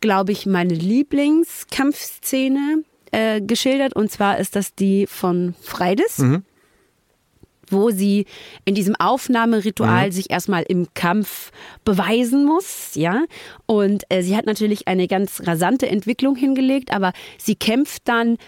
[0.00, 3.96] glaube ich, meine Lieblingskampfszene äh, geschildert.
[3.96, 6.18] Und zwar ist das die von Freides.
[7.70, 8.26] Wo sie
[8.64, 11.50] in diesem Aufnahmeritual sich erstmal im Kampf
[11.84, 13.24] beweisen muss, ja.
[13.66, 18.38] Und äh, sie hat natürlich eine ganz rasante Entwicklung hingelegt, aber sie kämpft dann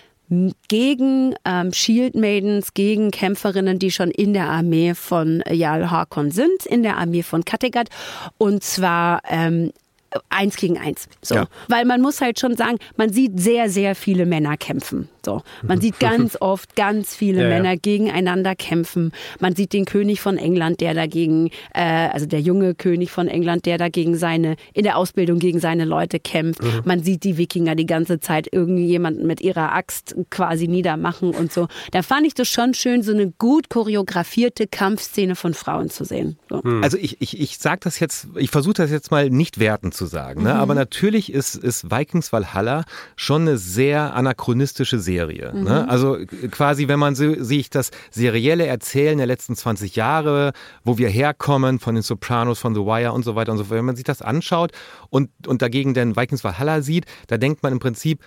[0.68, 6.66] gegen ähm, Shield Maidens, gegen Kämpferinnen, die schon in der Armee von Jarl Harkon sind,
[6.66, 7.88] in der Armee von Kattegat.
[8.36, 9.72] Und zwar ähm,
[10.28, 11.08] eins gegen eins.
[11.22, 11.34] So.
[11.36, 11.48] Ja.
[11.68, 15.08] Weil man muss halt schon sagen, man sieht sehr, sehr viele Männer kämpfen.
[15.24, 15.42] So.
[15.62, 17.54] Man sieht ganz oft ganz viele Ja, ja.
[17.56, 19.12] Männer gegeneinander kämpfen.
[19.40, 23.66] Man sieht den König von England, der dagegen, äh, also der junge König von England,
[23.66, 26.62] der dagegen seine, in der Ausbildung gegen seine Leute kämpft.
[26.62, 26.82] Mhm.
[26.84, 31.68] Man sieht die Wikinger die ganze Zeit irgendjemanden mit ihrer Axt quasi niedermachen und so.
[31.90, 36.38] Da fand ich das schon schön, so eine gut choreografierte Kampfszene von Frauen zu sehen.
[36.48, 36.62] So.
[36.82, 40.05] Also ich, ich, ich sage das jetzt, ich versuche das jetzt mal nicht wertend zu
[40.06, 40.54] sagen, ne?
[40.54, 42.84] aber natürlich ist, ist Vikings Valhalla
[43.16, 45.54] schon eine sehr anachronistische Serie.
[45.54, 45.88] Ne?
[45.88, 46.18] Also
[46.50, 50.52] quasi, wenn man so, sich das serielle Erzählen der letzten 20 Jahre,
[50.84, 53.78] wo wir herkommen, von den Sopranos, von The Wire und so weiter und so fort,
[53.78, 54.72] wenn man sich das anschaut
[55.10, 58.20] und, und dagegen den Vikings Valhalla sieht, da denkt man im Prinzip,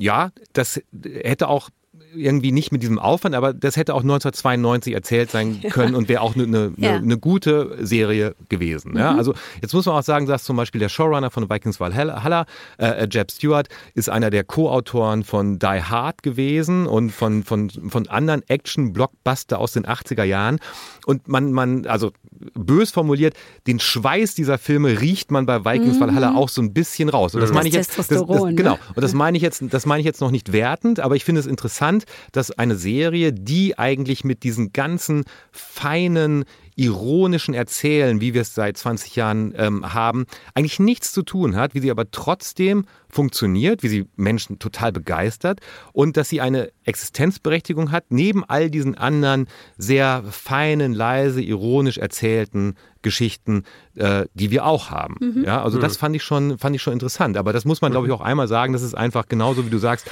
[0.00, 1.70] ja, das hätte auch
[2.14, 6.20] irgendwie nicht mit diesem Aufwand, aber das hätte auch 1992 erzählt sein können und wäre
[6.20, 6.96] auch eine, eine, Ja.
[6.96, 8.96] eine gute Serie gewesen.
[8.96, 9.14] Ja?
[9.14, 12.46] Also jetzt muss man auch sagen, dass zum Beispiel der Showrunner von Vikings Valhalla,
[12.78, 18.08] äh, Jeb Stewart, ist einer der Co-Autoren von Die Hard gewesen und von, von, von
[18.08, 20.58] anderen Action-Blockbuster aus den 80er Jahren.
[21.06, 22.12] Und man, man, also
[22.54, 23.34] bös formuliert,
[23.66, 27.34] den Schweiß dieser Filme riecht man bei Vikings Valhalla auch so ein bisschen raus.
[27.34, 28.54] Und das meine ich jetzt, das, das, Testosteron, ne?
[28.54, 28.78] genau.
[28.94, 31.40] Und das meine ich jetzt, das meine ich jetzt noch nicht wertend, aber ich finde
[31.40, 31.97] es interessant,
[32.32, 36.44] dass eine Serie, die eigentlich mit diesen ganzen feinen,
[36.78, 41.74] ironischen Erzählen, wie wir es seit 20 Jahren ähm, haben, eigentlich nichts zu tun hat,
[41.74, 45.58] wie sie aber trotzdem funktioniert, wie sie Menschen total begeistert
[45.92, 52.76] und dass sie eine Existenzberechtigung hat, neben all diesen anderen sehr feinen, leise, ironisch erzählten
[53.02, 53.64] Geschichten,
[53.96, 55.16] äh, die wir auch haben.
[55.44, 57.36] Ja, also das fand ich schon, fand ich schon interessant.
[57.36, 58.72] Aber das muss man, glaube ich, auch einmal sagen.
[58.72, 60.08] Das ist einfach genauso, wie du sagst,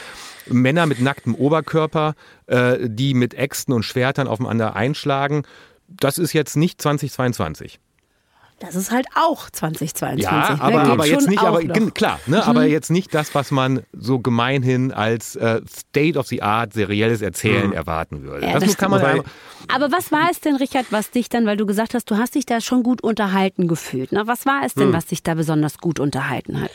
[0.48, 2.14] Männer mit nacktem Oberkörper,
[2.46, 5.44] äh, die mit Äxten und Schwertern aufeinander einschlagen.
[5.88, 7.78] Das ist jetzt nicht 2022.
[8.58, 10.24] Das ist halt auch 2022.
[10.24, 10.60] Ja, ne?
[10.62, 11.92] aber, aber jetzt nicht, aber noch.
[11.92, 16.40] klar, ne, aber jetzt nicht das, was man so gemeinhin als äh, State of the
[16.40, 18.46] Art serielles Erzählen erwarten würde.
[18.46, 19.22] Ja, das, das muss- kann man ja,
[19.68, 22.34] Aber was war es denn, Richard, was dich dann, weil du gesagt hast, du hast
[22.34, 24.12] dich da schon gut unterhalten gefühlt.
[24.12, 24.22] Ne?
[24.26, 26.70] Was war es denn, was dich da besonders gut unterhalten hat?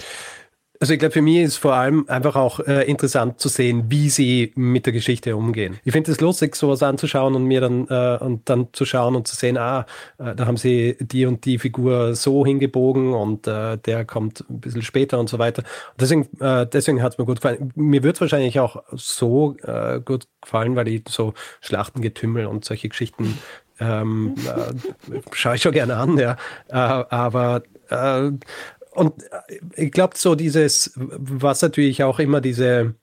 [0.82, 4.10] Also ich glaube, für mich ist vor allem einfach auch äh, interessant zu sehen, wie
[4.10, 5.78] sie mit der Geschichte umgehen.
[5.84, 9.28] Ich finde es lustig, sowas anzuschauen und mir dann äh, und dann zu schauen und
[9.28, 9.86] zu sehen, ah,
[10.17, 14.60] äh, da haben sie die und die Figur so hingebogen und äh, der kommt ein
[14.60, 15.62] bisschen später und so weiter.
[15.91, 17.72] Und deswegen, äh, deswegen hat es mir gut gefallen.
[17.76, 22.89] Mir wird es wahrscheinlich auch so äh, gut gefallen, weil ich so Schlachtengetümmel und solche
[22.89, 23.38] Geschichten
[23.80, 26.38] ähm, äh, schaue ich schon gerne an, ja.
[26.70, 28.32] Äh, aber äh,
[28.92, 32.96] und äh, ich glaube, so dieses, was natürlich auch immer diese,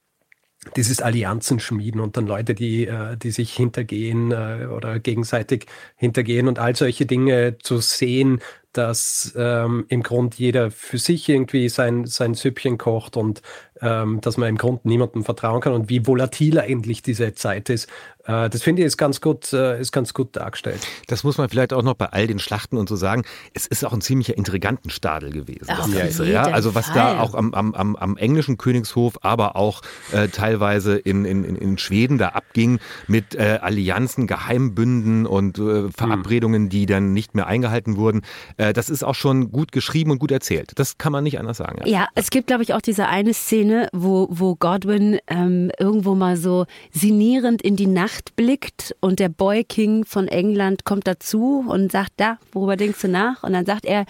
[0.77, 6.49] dieses Allianzen schmieden und dann Leute, die, äh, die sich hintergehen äh, oder gegenseitig hintergehen
[6.49, 8.41] und all solche Dinge zu sehen,
[8.73, 13.43] dass ähm, im Grund jeder für sich irgendwie sein, sein Süppchen kocht und
[13.83, 17.89] ähm, dass man im Grund niemandem vertrauen kann und wie volatil eigentlich diese Zeit ist.
[18.29, 20.87] Äh, das finde ich ist ganz gut, äh, ist ganz gut dargestellt.
[21.07, 23.25] Das muss man vielleicht auch noch bei all den Schlachten und so sagen.
[23.55, 25.71] Es ist auch ein ziemlicher Intrigantenstadel gewesen.
[25.71, 26.43] Auf Ganze, jeden ja?
[26.43, 26.95] Also was Fall.
[26.95, 29.81] da auch am, am, am, am englischen Königshof, aber auch
[30.13, 36.69] äh, teilweise in, in, in Schweden da abging mit äh, Allianzen, Geheimbünden und äh, Verabredungen,
[36.69, 38.23] die dann nicht mehr eingehalten wurden.
[38.59, 40.73] Äh, das ist auch schon gut geschrieben und gut erzählt.
[40.77, 41.81] Das kann man nicht anders sagen.
[41.87, 46.37] Ja, es gibt, glaube ich, auch diese eine Szene, wo, wo Godwin ähm, irgendwo mal
[46.37, 51.93] so sinnierend in die Nacht blickt und der Boy King von England kommt dazu und
[51.93, 53.43] sagt, da, worüber denkst du nach?
[53.43, 54.05] Und dann sagt er,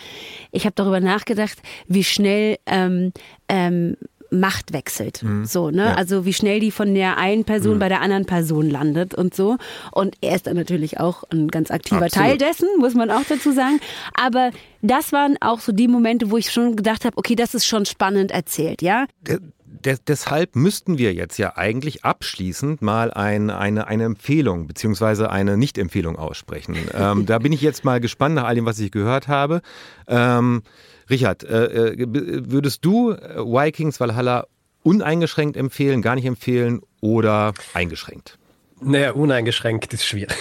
[0.50, 3.12] ich habe darüber nachgedacht, wie schnell ähm,
[3.48, 3.96] ähm,
[4.30, 5.24] Macht wechselt.
[5.44, 5.84] So, ne?
[5.84, 5.94] Ja.
[5.94, 9.56] Also wie schnell die von der einen Person bei der anderen Person landet und so.
[9.90, 12.28] Und er ist dann natürlich auch ein ganz aktiver Absolut.
[12.28, 13.80] Teil dessen, muss man auch dazu sagen.
[14.14, 14.50] Aber
[14.82, 17.86] das waren auch so die Momente, wo ich schon gedacht habe, okay, das ist schon
[17.86, 19.06] spannend erzählt, ja.
[19.22, 19.38] De
[19.84, 25.56] de deshalb müssten wir jetzt ja eigentlich abschließend mal ein, eine, eine Empfehlung beziehungsweise eine
[25.56, 26.76] Nicht-Empfehlung aussprechen.
[26.94, 29.62] ähm, da bin ich jetzt mal gespannt nach all dem, was ich gehört habe.
[30.06, 30.62] Ähm,
[31.10, 32.06] Richard, äh, äh,
[32.50, 34.46] würdest du äh, Vikings Valhalla
[34.82, 38.38] uneingeschränkt empfehlen, gar nicht empfehlen oder eingeschränkt?
[38.80, 40.36] Naja, uneingeschränkt ist schwierig.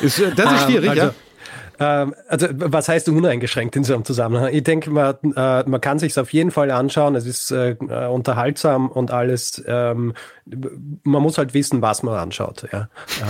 [0.00, 1.14] Ist, das ist schwierig, also, ja?
[1.78, 4.52] Ähm, also was heißt uneingeschränkt in so einem Zusammenhang?
[4.52, 7.14] Ich denke, man, äh, man kann sich auf jeden Fall anschauen.
[7.14, 9.62] Es ist äh, äh, unterhaltsam und alles.
[9.66, 10.14] Ähm,
[11.02, 12.66] man muss halt wissen, was man anschaut.
[12.72, 12.88] Ja?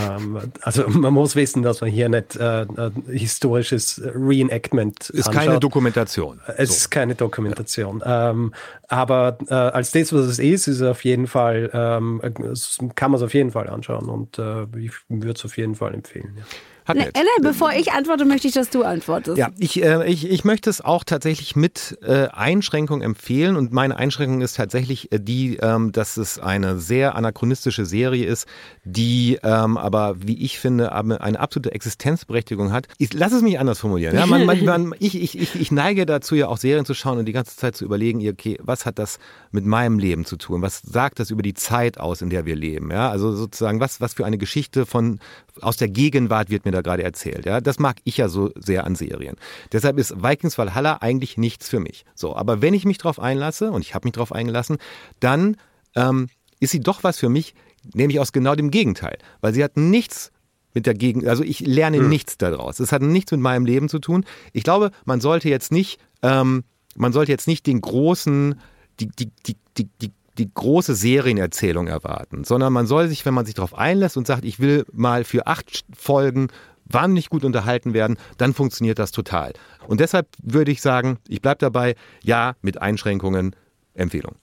[0.09, 5.44] Ähm, also man muss wissen, dass man hier nicht äh, ein historisches Reenactment Ist anschaut.
[5.44, 6.40] keine Dokumentation.
[6.56, 8.02] Es ist keine Dokumentation.
[8.04, 8.52] Ähm,
[8.88, 12.20] aber äh, als das, was es ist, ist es auf jeden Fall, ähm,
[12.52, 15.74] es kann man es auf jeden Fall anschauen und äh, ich würde es auf jeden
[15.74, 16.35] Fall empfehlen.
[16.38, 16.44] Ja.
[16.87, 17.16] Hat Ne, nett.
[17.16, 19.38] Ella, bevor ich antworte, möchte ich, dass du antwortest.
[19.38, 23.96] Ja, ich, äh, ich, ich möchte es auch tatsächlich mit äh, Einschränkung empfehlen und meine
[23.96, 28.46] Einschränkung ist tatsächlich äh, die, ähm, dass es eine sehr anachronistische Serie ist,
[28.85, 32.87] die ähm, aber, wie ich finde, eine absolute Existenzberechtigung hat.
[32.99, 34.14] Ich, lass es mich anders formulieren.
[34.14, 34.27] Ja?
[34.27, 37.27] Man, man, man, ich, ich, ich, ich neige dazu, ja auch Serien zu schauen und
[37.27, 39.18] die ganze Zeit zu überlegen, okay, was hat das
[39.51, 40.62] mit meinem Leben zu tun?
[40.62, 42.90] Was sagt das über die Zeit aus, in der wir leben?
[42.92, 43.11] Ja?
[43.11, 45.18] Also sozusagen, was, was für eine Geschichte von
[45.60, 47.46] aus der Gegenwart wird mir da gerade erzählt.
[47.46, 47.60] Ja?
[47.60, 49.36] Das mag ich ja so sehr an Serien.
[49.72, 52.04] Deshalb ist Vikings Valhalla eigentlich nichts für mich.
[52.14, 54.78] So, aber wenn ich mich drauf einlasse, und ich habe mich drauf eingelassen,
[55.20, 55.56] dann
[55.94, 56.28] ähm,
[56.60, 57.54] ist sie doch was für mich,
[57.94, 59.18] nämlich aus genau dem Gegenteil.
[59.40, 60.32] Weil sie hat nichts
[60.74, 62.80] mit der Gegend, also ich lerne nichts daraus.
[62.80, 64.24] Es hat nichts mit meinem Leben zu tun.
[64.52, 66.64] Ich glaube, man sollte jetzt nicht, ähm,
[66.94, 68.60] man sollte jetzt nicht den großen,
[69.00, 73.46] die, die, die, die, die die große Serienerzählung erwarten, sondern man soll sich, wenn man
[73.46, 76.49] sich darauf einlässt und sagt, ich will mal für acht Folgen
[76.85, 79.53] wahnsinnig gut unterhalten werden, dann funktioniert das total.
[79.88, 83.57] Und deshalb würde ich sagen, ich bleibe dabei, ja, mit Einschränkungen,
[83.94, 84.37] Empfehlung.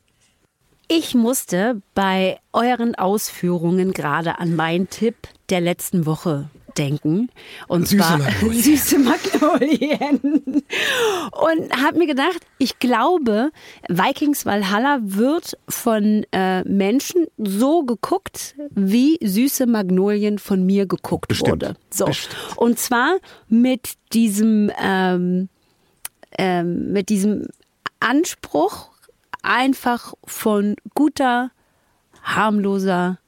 [0.89, 5.15] Ich musste bei euren Ausführungen gerade an meinen Tipp
[5.49, 7.29] der letzten Woche denken.
[7.67, 8.61] Und Süße zwar Magnolien.
[8.63, 10.43] süße Magnolien.
[11.31, 13.51] Und habe mir gedacht, ich glaube,
[13.87, 21.63] Vikings Valhalla wird von äh, Menschen so geguckt, wie süße Magnolien von mir geguckt Bestimmt.
[21.63, 21.75] wurde.
[21.89, 22.05] So.
[22.05, 22.35] Bestimmt.
[22.57, 25.49] Und zwar mit diesem, ähm,
[26.37, 27.47] ähm, mit diesem
[27.99, 28.89] Anspruch
[29.41, 31.51] einfach von guter,
[32.23, 33.19] harmloser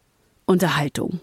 [0.46, 1.20] Unterhaltung.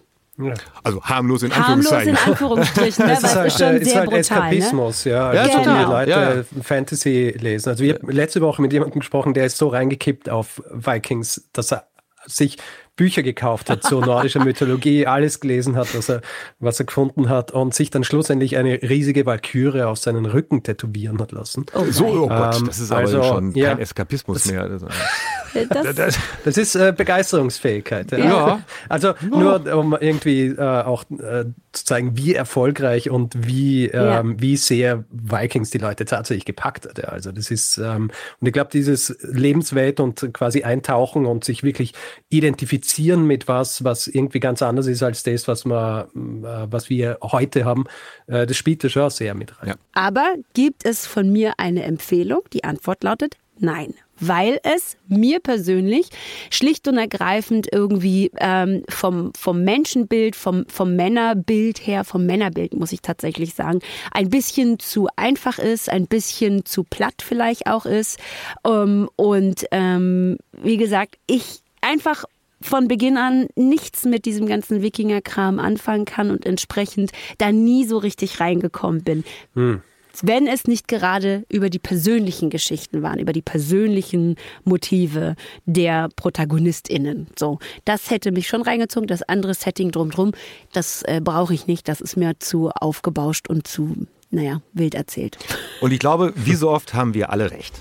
[0.46, 0.54] Ja.
[0.82, 2.32] Also harmlos in Harmlos in Anführungszeichen.
[2.32, 3.12] Anführungsstrichen, ne?
[3.12, 4.18] Es weil ist es halt, ist schon äh, ist sehr halt brutal.
[4.50, 4.56] Ne?
[4.56, 5.32] Eskapismus, ja.
[5.34, 5.84] Ja, Also total.
[5.84, 6.42] die Leute Ja, ja.
[6.62, 7.68] Fantasy lesen.
[7.68, 11.72] Also ich habe letzte Woche mit jemandem gesprochen, der ist so reingekippt auf Vikings, dass
[11.72, 11.86] er
[12.26, 12.58] sich
[12.96, 16.20] Bücher gekauft hat zur nordischer Mythologie, alles gelesen hat, was er,
[16.58, 21.18] was er gefunden hat und sich dann schlussendlich eine riesige Valkyrie auf seinen Rücken tätowieren
[21.20, 21.64] hat lassen.
[21.74, 23.70] Oh So, oh Gott, Ähm, das ist aber also, schon ja.
[23.70, 24.62] kein Eskapismus mehr.
[24.62, 24.86] Also,
[25.68, 28.10] Das, das ist äh, Begeisterungsfähigkeit.
[28.12, 28.18] Ja.
[28.18, 28.60] Ja.
[28.88, 29.14] Also Ja.
[29.28, 34.20] nur um irgendwie äh, auch äh, zu zeigen, wie erfolgreich und wie, Ja.
[34.20, 36.98] ähm, wie sehr Vikings die Leute tatsächlich gepackt hat.
[36.98, 37.04] Ja.
[37.04, 41.94] Also das ist, ähm, und ich glaube, dieses Lebenswelt und quasi eintauchen und sich wirklich
[42.28, 47.18] identifizieren mit was, was irgendwie ganz anders ist als das, was wir, äh, was wir
[47.22, 47.84] heute haben,
[48.26, 49.70] äh, das spielt da schon sehr mit rein.
[49.70, 49.74] Ja.
[49.92, 52.40] Aber gibt es von mir eine Empfehlung?
[52.52, 53.94] Die Antwort lautet nein.
[54.18, 56.08] Weil es mir persönlich
[56.50, 62.92] schlicht und ergreifend irgendwie ähm, vom, vom Menschenbild, vom, vom Männerbild her, vom Männerbild muss
[62.92, 63.80] ich tatsächlich sagen,
[64.12, 68.18] ein bisschen zu einfach ist, ein bisschen zu platt vielleicht auch ist.
[68.64, 72.24] Ähm, und ähm, wie gesagt, ich einfach
[72.62, 77.98] von Beginn an nichts mit diesem ganzen Wikinger-Kram anfangen kann und entsprechend da nie so
[77.98, 79.24] richtig reingekommen bin.
[80.20, 87.28] Wenn es nicht gerade über die persönlichen Geschichten waren, über die persönlichen Motive der ProtagonistInnen.
[87.38, 89.06] So, das hätte mich schon reingezogen.
[89.06, 90.32] Das andere Setting drumherum,
[90.72, 91.88] das äh, brauche ich nicht.
[91.88, 95.38] Das ist mir zu aufgebauscht und zu, naja, wild erzählt.
[95.80, 97.74] Und ich glaube, wie so oft haben wir alle recht.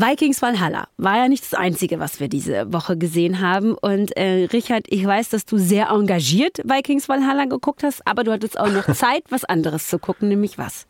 [0.00, 3.74] Vikings Valhalla war ja nicht das Einzige, was wir diese Woche gesehen haben.
[3.74, 8.30] Und äh, Richard, ich weiß, dass du sehr engagiert Vikings Valhalla geguckt hast, aber du
[8.30, 10.86] hattest auch noch Zeit, was anderes zu gucken, nämlich was?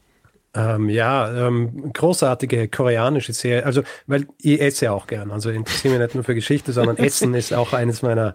[0.54, 3.64] Ähm, ja, ähm, großartige koreanische Serie.
[3.64, 5.30] Also, weil ich esse ja auch gern.
[5.30, 8.34] Also interessiere mich nicht nur für Geschichte, sondern Essen ist auch eines meiner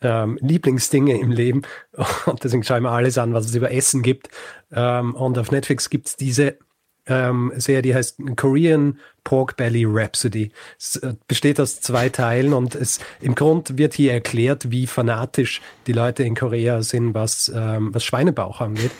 [0.00, 1.62] ähm, Lieblingsdinge im Leben.
[2.24, 4.28] Und deswegen schaue ich mir alles an, was es über Essen gibt.
[4.72, 6.56] Ähm, und auf Netflix gibt es diese
[7.06, 10.50] ähm, Serie, die heißt Korean Pork Belly Rhapsody.
[10.78, 15.60] Es äh, besteht aus zwei Teilen und es im Grund wird hier erklärt, wie fanatisch
[15.86, 18.92] die Leute in Korea sind, was, ähm, was Schweinebauch angeht.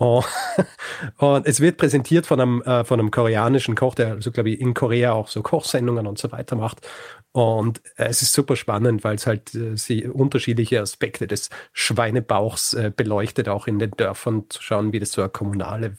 [1.18, 4.60] Und es wird präsentiert von einem, äh, von einem koreanischen Koch, der also, glaube ich,
[4.60, 6.88] in Korea auch so Kochsendungen und so weiter macht.
[7.32, 12.72] Und äh, es ist super spannend, weil es halt äh, sie unterschiedliche Aspekte des Schweinebauchs
[12.72, 15.94] äh, beleuchtet, auch in den Dörfern zu schauen, wie das so eine kommunale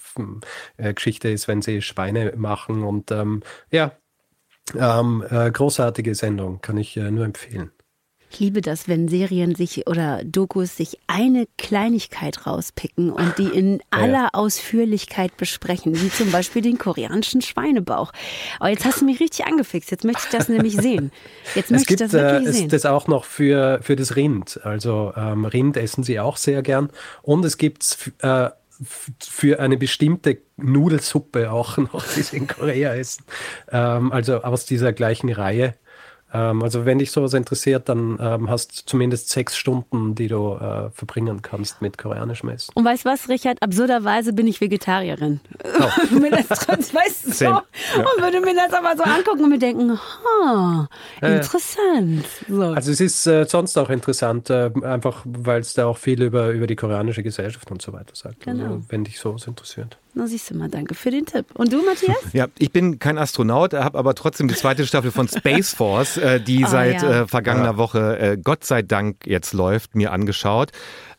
[0.77, 2.83] äh, Geschichte ist, wenn sie Schweine machen.
[2.83, 3.91] Und ähm, ja,
[4.75, 7.71] ähm, äh, großartige Sendung, kann ich nur empfehlen.
[8.31, 13.81] Ich liebe das, wenn Serien sich oder Dokus sich eine Kleinigkeit rauspicken und die in
[13.89, 18.13] aller Ausführlichkeit besprechen, wie zum Beispiel den koreanischen Schweinebauch.
[18.59, 19.91] Aber jetzt hast du mich richtig angefixt.
[19.91, 21.11] Jetzt möchte ich das nämlich sehen.
[21.55, 22.69] Jetzt Es möchte ich gibt das äh, wirklich es, sehen.
[22.69, 24.61] das auch noch für, für das Rind.
[24.63, 26.89] Also ähm, Rind essen sie auch sehr gern.
[27.21, 28.49] Und es gibt äh,
[29.19, 33.25] für eine bestimmte Nudelsuppe auch noch, die sie in Korea essen.
[33.69, 35.75] Ähm, also aus dieser gleichen Reihe.
[36.33, 40.53] Ähm, also wenn dich sowas interessiert, dann ähm, hast du zumindest sechs Stunden, die du
[40.53, 42.71] äh, verbringen kannst mit koreanischem Essen.
[42.73, 43.61] Und weißt was, Richard?
[43.61, 45.41] Absurderweise bin ich Vegetarierin.
[46.11, 47.63] mir das trotz, weißt du, so, Same.
[47.97, 50.87] und würde mir das aber so angucken und mir denken, ha,
[51.21, 52.25] interessant.
[52.47, 52.61] So.
[52.61, 56.49] Also es ist äh, sonst auch interessant, äh, einfach weil es da auch viel über,
[56.49, 58.41] über die koreanische Gesellschaft und so weiter sagt.
[58.41, 58.63] Genau.
[58.63, 59.97] Also, wenn dich sowas interessiert.
[60.13, 61.45] Na, siehst du mal, danke für den Tipp.
[61.53, 62.17] Und du, Matthias?
[62.33, 66.41] Ja, ich bin kein Astronaut, habe aber trotzdem die zweite Staffel von Space Force, äh,
[66.41, 67.21] die Ah, seit ja.
[67.21, 70.71] äh, vergangener Woche äh, Gott sei Dank jetzt läuft, mir angeschaut.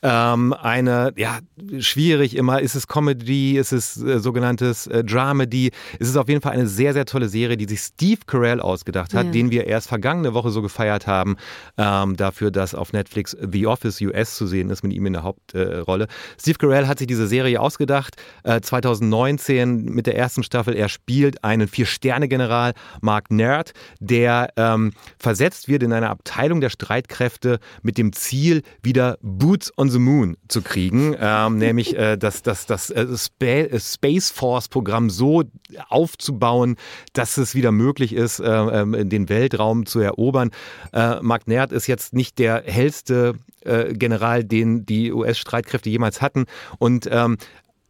[0.05, 1.39] Ähm, eine, ja,
[1.79, 2.61] schwierig immer.
[2.61, 3.57] Ist es Comedy?
[3.57, 5.71] Ist es äh, sogenanntes äh, Dramedy?
[6.01, 9.15] Es ist auf jeden Fall eine sehr, sehr tolle Serie, die sich Steve Carell ausgedacht
[9.15, 9.31] hat, Ja.
[9.33, 11.37] den wir erst vergangene Woche so gefeiert haben,
[11.79, 15.23] ähm, dafür, dass auf Netflix The Office US zu sehen ist, mit ihm in der
[15.23, 16.05] Hauptrolle.
[16.05, 16.09] Äh.
[16.41, 20.75] Steve Carell hat sich diese Serie ausgedacht, äh, 2019 mit der ersten Staffel.
[20.75, 27.61] Er spielt einen Vier-Sterne-General, Mark Nerd, der ähm, versetzt wird in eine Abteilung der Streitkräfte
[27.83, 32.67] mit dem Ziel, wieder Boots on the Moon zu kriegen, ähm, nämlich äh, das, das,
[32.67, 35.45] das äh, äh, Space Force-Programm so
[35.89, 36.77] aufzubauen,
[37.13, 40.51] dass es wieder möglich ist, äh, ähm, den Weltraum zu erobern.
[40.93, 46.47] Äh, Mark Nerd ist jetzt nicht der hellste äh, General, den die US-Streitkräfte jemals hatten
[46.79, 47.37] und ähm,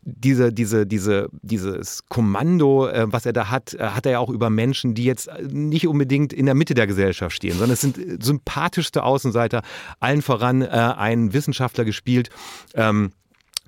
[0.04, 4.30] diese, diese, diese, dieses Kommando, äh, was er da hat, äh, hat er ja auch
[4.30, 7.80] über Menschen, die jetzt äh, nicht unbedingt in der Mitte der Gesellschaft stehen, sondern es
[7.80, 9.62] sind äh, sympathischste Außenseiter,
[10.00, 12.30] allen voran äh, ein Wissenschaftler gespielt.
[12.74, 13.12] Ähm,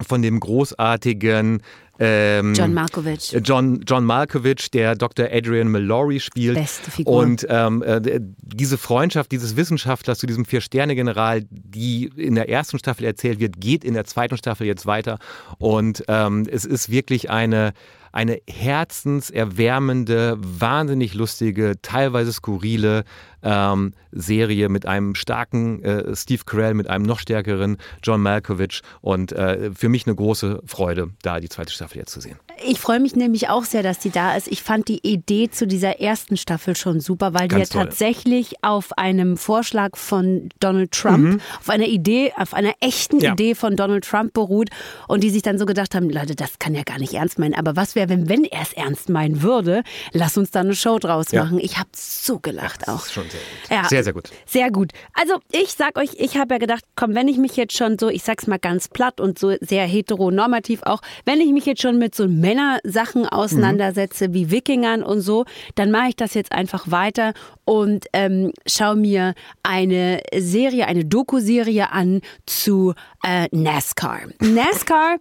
[0.00, 1.62] von dem großartigen
[1.98, 3.37] ähm, John Malkovich.
[3.44, 5.28] John, John Malkovich, der Dr.
[5.30, 6.57] Adrian Mallory spielt.
[6.57, 7.14] Beste Figur.
[7.14, 13.04] Und ähm, äh, diese Freundschaft dieses Wissenschaftlers zu diesem Vier-Sterne-General, die in der ersten Staffel
[13.04, 15.18] erzählt wird, geht in der zweiten Staffel jetzt weiter.
[15.59, 17.72] Und ähm, es ist wirklich eine
[18.14, 23.02] eine herzenserwärmende, wahnsinnig lustige, teilweise skurrile
[23.44, 29.33] ähm, Serie mit einem starken äh, Steve Carell, mit einem noch stärkeren John Malkovich und
[29.33, 32.38] äh, für mich eine große Freude, da die zweite Staffel jetzt zu sehen.
[32.66, 34.47] Ich freue mich nämlich auch sehr, dass die da ist.
[34.49, 37.88] Ich fand die Idee zu dieser ersten Staffel schon super, weil Ganz die ja toll.
[37.90, 43.32] tatsächlich auf einem Vorschlag von Donald Trump, auf einer Idee, auf einer echten Ja.
[43.32, 44.70] Idee von Donald Trump beruht
[45.09, 47.55] und die sich dann so gedacht haben, Leute, das kann ja gar nicht ernst meinen.
[47.55, 49.82] Aber was wäre, wenn, wenn er es ernst meinen würde?
[50.12, 51.45] Lass uns da eine Show draus Ja.
[51.45, 51.59] machen.
[51.59, 52.95] Ich habe so gelacht auch.
[52.99, 53.70] Das ist schon sehr gut.
[53.70, 53.89] Ja.
[53.89, 54.30] Sehr, sehr gut.
[54.47, 54.93] Sehr gut.
[55.14, 58.09] Also ich sag euch, ich habe ja gedacht, komm, wenn ich mich jetzt schon so,
[58.09, 61.99] ich sag's mal ganz platt und so sehr heteronormativ auch, wenn ich mich jetzt schon
[61.99, 67.35] mit so Männersachen auseinandersetze wie Wikingern und so, dann mache ich das jetzt einfach weiter
[67.64, 74.20] und ähm, schaue mir eine Serie, eine Doku-Serie an zu äh, NASCAR.
[74.41, 75.16] NASCAR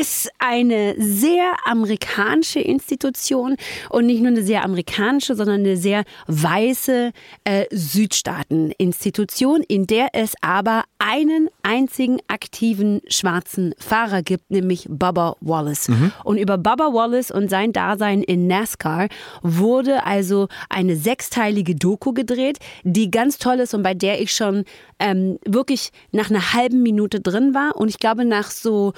[0.00, 3.56] ist eine sehr amerikanische Institution
[3.90, 7.12] und nicht nur eine sehr amerikanische, sondern eine sehr weiße
[7.44, 15.88] äh, Südstaaten-Institution, in der es aber einen einzigen aktiven schwarzen Fahrer gibt, nämlich Bubba Wallace.
[16.24, 19.08] Und über Bubba Wallace und sein Dasein in NASCAR
[19.42, 24.64] wurde also eine sechsteilige Doku gedreht, die ganz toll ist und bei der ich schon
[24.98, 28.92] ähm, wirklich nach einer halben Minute drin war und ich glaube nach so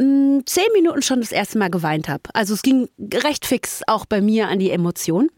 [0.00, 2.22] mh, zehn Minuten schon das erste Mal geweint habe.
[2.32, 5.28] Also es ging recht fix auch bei mir an die Emotion.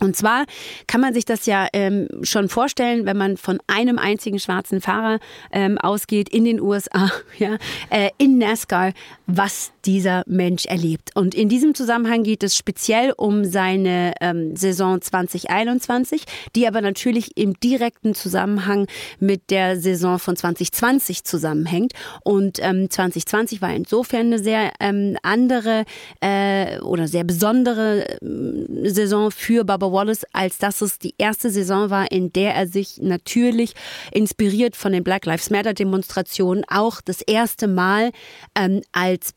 [0.00, 0.44] Und zwar
[0.88, 5.20] kann man sich das ja ähm, schon vorstellen, wenn man von einem einzigen schwarzen Fahrer
[5.52, 7.58] ähm, ausgeht in den USA, ja,
[7.90, 8.92] äh, in NASCAR,
[9.26, 11.10] was dieser Mensch erlebt.
[11.14, 16.24] Und in diesem Zusammenhang geht es speziell um seine ähm, Saison 2021,
[16.56, 18.86] die aber natürlich im direkten Zusammenhang
[19.20, 21.92] mit der Saison von 2020 zusammenhängt.
[22.24, 25.84] Und ähm, 2020 war insofern eine sehr ähm, andere
[26.20, 31.90] äh, oder sehr besondere ähm, Saison für Bubba Wallace, als dass es die erste Saison
[31.90, 33.74] war, in der er sich natürlich
[34.12, 38.10] inspiriert von den Black Lives Matter Demonstrationen auch das erste Mal
[38.54, 39.34] ähm, als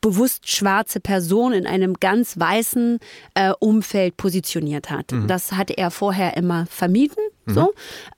[0.00, 3.00] bewusst schwarze Person in einem ganz weißen
[3.34, 5.12] äh, Umfeld positioniert hat.
[5.26, 7.16] Das hatte er vorher immer vermieden.
[7.46, 7.72] So,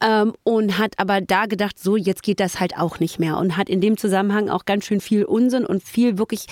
[0.05, 3.57] ähm, und hat aber da gedacht, so jetzt geht das halt auch nicht mehr und
[3.57, 6.47] hat in dem Zusammenhang auch ganz schön viel Unsinn und viel wirklich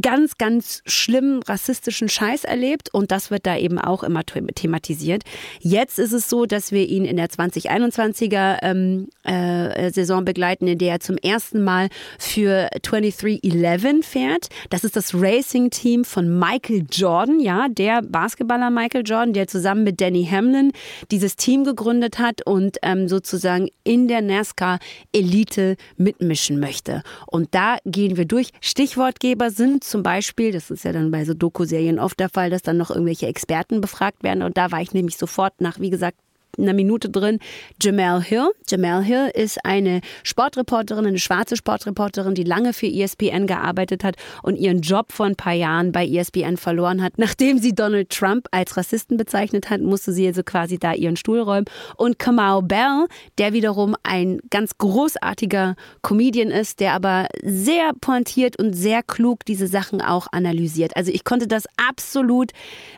[0.00, 5.22] ganz, ganz schlimmen rassistischen Scheiß erlebt und das wird da eben auch immer the- thematisiert.
[5.60, 10.78] Jetzt ist es so, dass wir ihn in der 2021er ähm, äh, Saison begleiten, in
[10.78, 14.48] der er zum ersten Mal für 2311 fährt.
[14.70, 20.00] Das ist das Racing-Team von Michael Jordan, ja, der Basketballer Michael Jordan, der zusammen mit
[20.00, 20.72] Danny Hamlin
[21.10, 27.02] dieses Team gegründet hat und ähm, sozusagen in der NASCAR-Elite mitmischen möchte.
[27.26, 28.50] Und da gehen wir durch.
[28.60, 32.62] Stichwortgeber sind zum Beispiel, das ist ja dann bei so Doku-Serien oft der Fall, dass
[32.62, 34.42] dann noch irgendwelche Experten befragt werden.
[34.42, 36.18] Und da war ich nämlich sofort nach, wie gesagt,
[36.58, 37.38] einer Minute drin.
[37.80, 38.48] Jamal Hill.
[38.68, 44.56] Jamal Hill ist eine Sportreporterin, eine schwarze Sportreporterin, die lange für ESPN gearbeitet hat und
[44.56, 47.18] ihren Job vor ein paar Jahren bei ESPN verloren hat.
[47.18, 51.40] Nachdem sie Donald Trump als Rassisten bezeichnet hat, musste sie also quasi da ihren Stuhl
[51.40, 51.66] räumen.
[51.96, 53.06] Und Kamau Bell,
[53.38, 59.66] der wiederum ein ganz großartiger Comedian ist, der aber sehr pointiert und sehr klug diese
[59.66, 60.96] Sachen auch analysiert.
[60.96, 62.52] Also ich konnte das absolut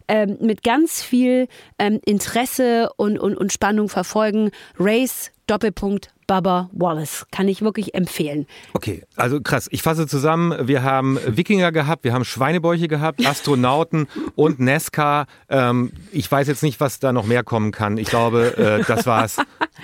[0.09, 1.49] ähm, mit ganz viel
[1.79, 4.51] ähm, Interesse und, und, und Spannung verfolgen.
[4.79, 7.27] Race, Doppelpunkt, Bubba Wallace.
[7.31, 8.47] Kann ich wirklich empfehlen.
[8.75, 9.69] Okay, also krass.
[9.71, 10.69] Ich fasse zusammen.
[10.69, 15.27] Wir haben Wikinger gehabt, wir haben Schweinebäuche gehabt, Astronauten und Nesca.
[15.49, 17.97] Ähm, ich weiß jetzt nicht, was da noch mehr kommen kann.
[17.97, 19.39] Ich glaube, äh, das war es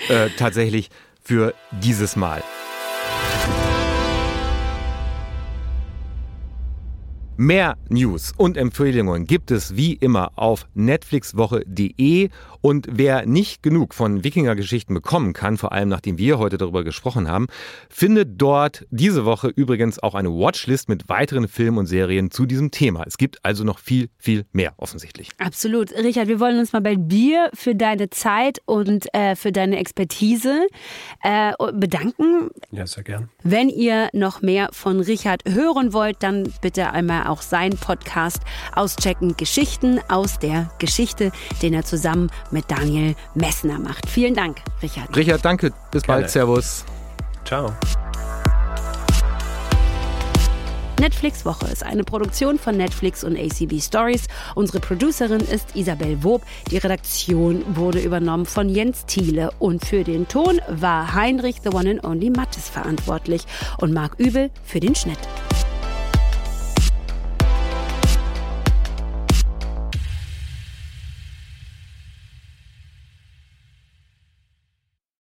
[0.08, 0.90] äh, tatsächlich
[1.22, 2.42] für dieses Mal.
[7.36, 12.30] Mehr News und Empfehlungen gibt es wie immer auf netflixwoche.de
[12.60, 17.28] und wer nicht genug von Wikinger-Geschichten bekommen kann, vor allem nachdem wir heute darüber gesprochen
[17.28, 17.48] haben,
[17.90, 22.70] findet dort diese Woche übrigens auch eine Watchlist mit weiteren Filmen und Serien zu diesem
[22.70, 23.02] Thema.
[23.06, 25.28] Es gibt also noch viel, viel mehr offensichtlich.
[25.38, 25.92] Absolut.
[25.92, 30.66] Richard, wir wollen uns mal bei dir für deine Zeit und äh, für deine Expertise
[31.22, 32.48] äh, bedanken.
[32.70, 33.28] Ja, sehr gern.
[33.42, 38.40] Wenn ihr noch mehr von Richard hören wollt, dann bitte einmal auch seinen Podcast
[38.74, 39.36] auschecken.
[39.36, 44.08] Geschichten aus der Geschichte, den er zusammen mit Daniel Messner macht.
[44.08, 45.14] Vielen Dank, Richard.
[45.16, 45.72] Richard, danke.
[45.90, 46.22] Bis Gerne.
[46.22, 46.30] bald.
[46.30, 46.84] Servus.
[47.44, 47.72] Ciao.
[51.00, 54.26] Netflix Woche ist eine Produktion von Netflix und ACB Stories.
[54.54, 56.42] Unsere Producerin ist Isabel Wob.
[56.70, 61.90] Die Redaktion wurde übernommen von Jens Thiele und für den Ton war Heinrich The One
[61.90, 63.42] and Only Mattes verantwortlich
[63.78, 65.18] und Marc Übel für den Schnitt.